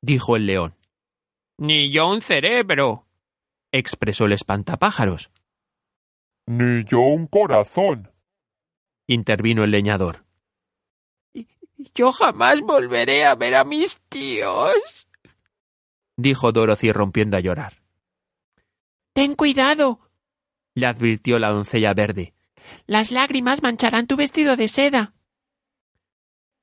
dijo 0.00 0.36
el 0.36 0.46
león. 0.46 0.76
Ni 1.58 1.92
yo 1.92 2.08
un 2.08 2.22
cerebro, 2.22 3.08
expresó 3.72 4.26
el 4.26 4.32
espantapájaros. 4.32 5.32
Ni 6.46 6.84
yo 6.84 7.00
un 7.00 7.26
corazón, 7.26 8.12
intervino 9.08 9.64
el 9.64 9.72
leñador. 9.72 10.24
Yo 11.94 12.12
jamás 12.12 12.60
volveré 12.60 13.26
a 13.26 13.34
ver 13.34 13.56
a 13.56 13.64
mis 13.64 14.00
tíos, 14.02 15.08
dijo 16.16 16.52
Dorothy 16.52 16.92
rompiendo 16.92 17.36
a 17.36 17.40
llorar. 17.40 17.82
Ten 19.12 19.34
cuidado, 19.34 20.05
le 20.76 20.86
advirtió 20.86 21.38
la 21.38 21.50
doncella 21.50 21.94
verde. 21.94 22.34
Las 22.86 23.10
lágrimas 23.10 23.62
mancharán 23.62 24.06
tu 24.06 24.16
vestido 24.16 24.56
de 24.56 24.68
seda. 24.68 25.14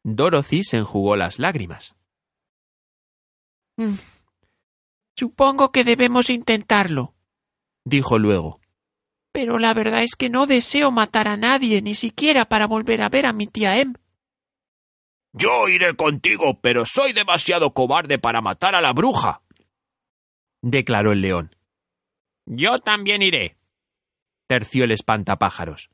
Dorothy 0.03 0.63
se 0.63 0.77
enjugó 0.77 1.15
las 1.15 1.39
lágrimas. 1.39 1.95
Mm. 3.77 3.95
Supongo 5.17 5.71
que 5.71 5.83
debemos 5.83 6.29
intentarlo, 6.29 7.15
dijo 7.83 8.19
luego. 8.19 8.59
Pero 9.31 9.57
la 9.57 9.73
verdad 9.73 10.03
es 10.03 10.15
que 10.15 10.29
no 10.29 10.45
deseo 10.45 10.91
matar 10.91 11.27
a 11.27 11.35
nadie, 11.35 11.81
ni 11.81 11.95
siquiera 11.95 12.45
para 12.45 12.67
volver 12.67 13.01
a 13.01 13.09
ver 13.09 13.25
a 13.25 13.33
mi 13.33 13.47
tía 13.47 13.79
Em. 13.79 13.93
Yo 15.31 15.67
iré 15.69 15.95
contigo, 15.95 16.59
pero 16.61 16.85
soy 16.85 17.13
demasiado 17.13 17.73
cobarde 17.73 18.19
para 18.19 18.41
matar 18.41 18.75
a 18.75 18.81
la 18.81 18.93
bruja, 18.93 19.41
declaró 20.61 21.13
el 21.13 21.21
león. 21.21 21.55
Yo 22.45 22.77
también 22.77 23.23
iré, 23.23 23.57
terció 24.47 24.85
el 24.85 24.91
espantapájaros. 24.91 25.89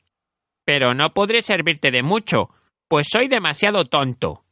Pero 0.65 0.93
no 0.93 1.13
podré 1.13 1.41
servirte 1.41 1.91
de 1.91 2.03
mucho, 2.03 2.49
pues 2.87 3.07
soy 3.09 3.27
demasiado 3.27 3.85
tonto. 3.85 4.43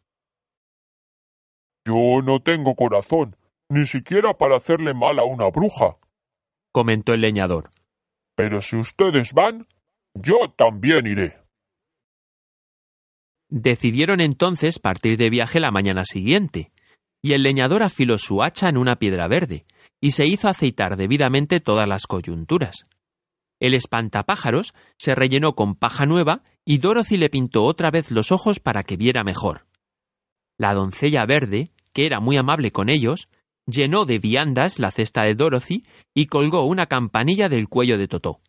Yo 1.86 2.22
no 2.24 2.42
tengo 2.42 2.76
corazón, 2.76 3.36
ni 3.70 3.86
siquiera 3.86 4.34
para 4.34 4.58
hacerle 4.58 4.94
mal 4.94 5.20
a 5.20 5.24
una 5.24 5.50
bruja, 5.50 5.98
comentó 6.72 7.14
el 7.14 7.22
leñador. 7.22 7.72
Pero 8.36 8.62
si 8.62 8.76
ustedes 8.76 9.34
van, 9.34 9.68
yo 10.14 10.52
también 10.56 11.08
iré. 11.08 11.38
Decidieron 13.50 14.20
entonces 14.20 14.80
partir 14.80 15.18
de 15.18 15.30
viaje 15.30 15.60
la 15.60 15.72
mañana 15.72 16.04
siguiente, 16.04 16.72
y 17.22 17.34
el 17.34 17.44
leñador 17.44 17.84
afiló 17.84 18.18
su 18.18 18.44
hacha 18.44 18.70
en 18.70 18.78
una 18.78 18.98
piedra 18.98 19.28
verde, 19.28 19.66
y 20.02 20.12
se 20.12 20.28
hizo 20.28 20.48
aceitar 20.48 20.98
debidamente 20.98 21.60
todas 21.60 21.88
las 21.88 22.06
coyunturas. 22.06 22.86
El 23.60 23.74
espantapájaros 23.74 24.74
se 24.98 25.15
rellenó 25.15 25.54
con 25.56 25.76
paja 25.76 26.06
nueva 26.06 26.43
y 26.63 26.78
Dorothy 26.78 27.17
le 27.17 27.30
pintó 27.30 27.63
otra 27.63 27.89
vez 27.89 28.12
los 28.12 28.32
ojos 28.32 28.60
para 28.60 28.84
que 28.84 28.98
viera 28.98 29.24
mejor. 29.24 29.65
La 30.58 30.74
doncella 30.74 31.26
verde, 31.26 31.72
que 31.93 32.06
era 32.06 32.20
muy 32.20 32.38
amable 32.38 32.72
con 32.72 32.89
ellos, 32.89 33.30
llenó 33.65 34.06
de 34.06 34.20
viandas 34.20 34.80
la 34.80 34.91
cesta 34.91 35.24
de 35.24 35.36
Dorothy 35.36 35.86
y 36.13 36.28
colgó 36.28 36.63
una 36.63 36.86
campanilla 36.86 37.50
del 37.50 37.67
cuello 37.67 37.98
de 37.98 38.08
Totó. 38.08 38.41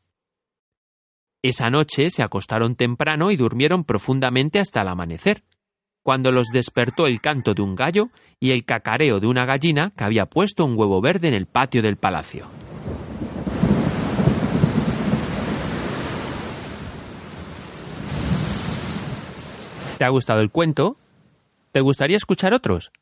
Esa 1.42 1.70
noche 1.70 2.10
se 2.10 2.22
acostaron 2.22 2.74
temprano 2.74 3.30
y 3.30 3.36
durmieron 3.36 3.84
profundamente 3.84 4.58
hasta 4.58 4.82
el 4.82 4.88
amanecer, 4.88 5.44
cuando 6.02 6.32
los 6.32 6.48
despertó 6.48 7.06
el 7.06 7.20
canto 7.20 7.54
de 7.54 7.62
un 7.62 7.76
gallo 7.76 8.10
y 8.40 8.50
el 8.50 8.64
cacareo 8.64 9.20
de 9.20 9.26
una 9.26 9.44
gallina 9.44 9.92
que 9.96 10.04
había 10.04 10.26
puesto 10.26 10.64
un 10.64 10.76
huevo 10.76 11.00
verde 11.00 11.28
en 11.28 11.34
el 11.34 11.46
patio 11.46 11.82
del 11.82 11.96
palacio. 11.96 12.46
¿Te 19.98 20.04
ha 20.04 20.10
gustado 20.10 20.40
el 20.42 20.52
cuento? 20.52 20.96
¿Te 21.72 21.80
gustaría 21.80 22.16
escuchar 22.16 22.54
otros? 22.54 22.92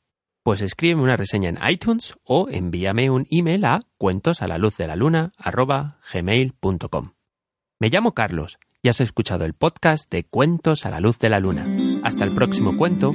Pues 0.42 0.62
escríbeme 0.62 1.02
una 1.02 1.16
reseña 1.16 1.50
en 1.50 1.58
iTunes 1.68 2.14
o 2.24 2.48
envíame 2.48 3.10
un 3.10 3.26
email 3.30 3.66
a 3.66 3.82
cuentos 3.98 4.40
a 4.40 4.48
la 4.48 4.56
luz 4.56 4.78
de 4.78 4.86
la 4.86 4.96
luna 4.96 5.32
gmail.com. 6.10 7.12
Me 7.78 7.90
llamo 7.90 8.14
Carlos 8.14 8.58
y 8.80 8.88
has 8.88 9.02
escuchado 9.02 9.44
el 9.44 9.52
podcast 9.52 10.10
de 10.10 10.24
Cuentos 10.24 10.86
a 10.86 10.90
la 10.90 11.00
luz 11.00 11.18
de 11.18 11.28
la 11.28 11.38
luna. 11.38 11.66
Hasta 12.02 12.24
el 12.24 12.34
próximo 12.34 12.78
cuento 12.78 13.14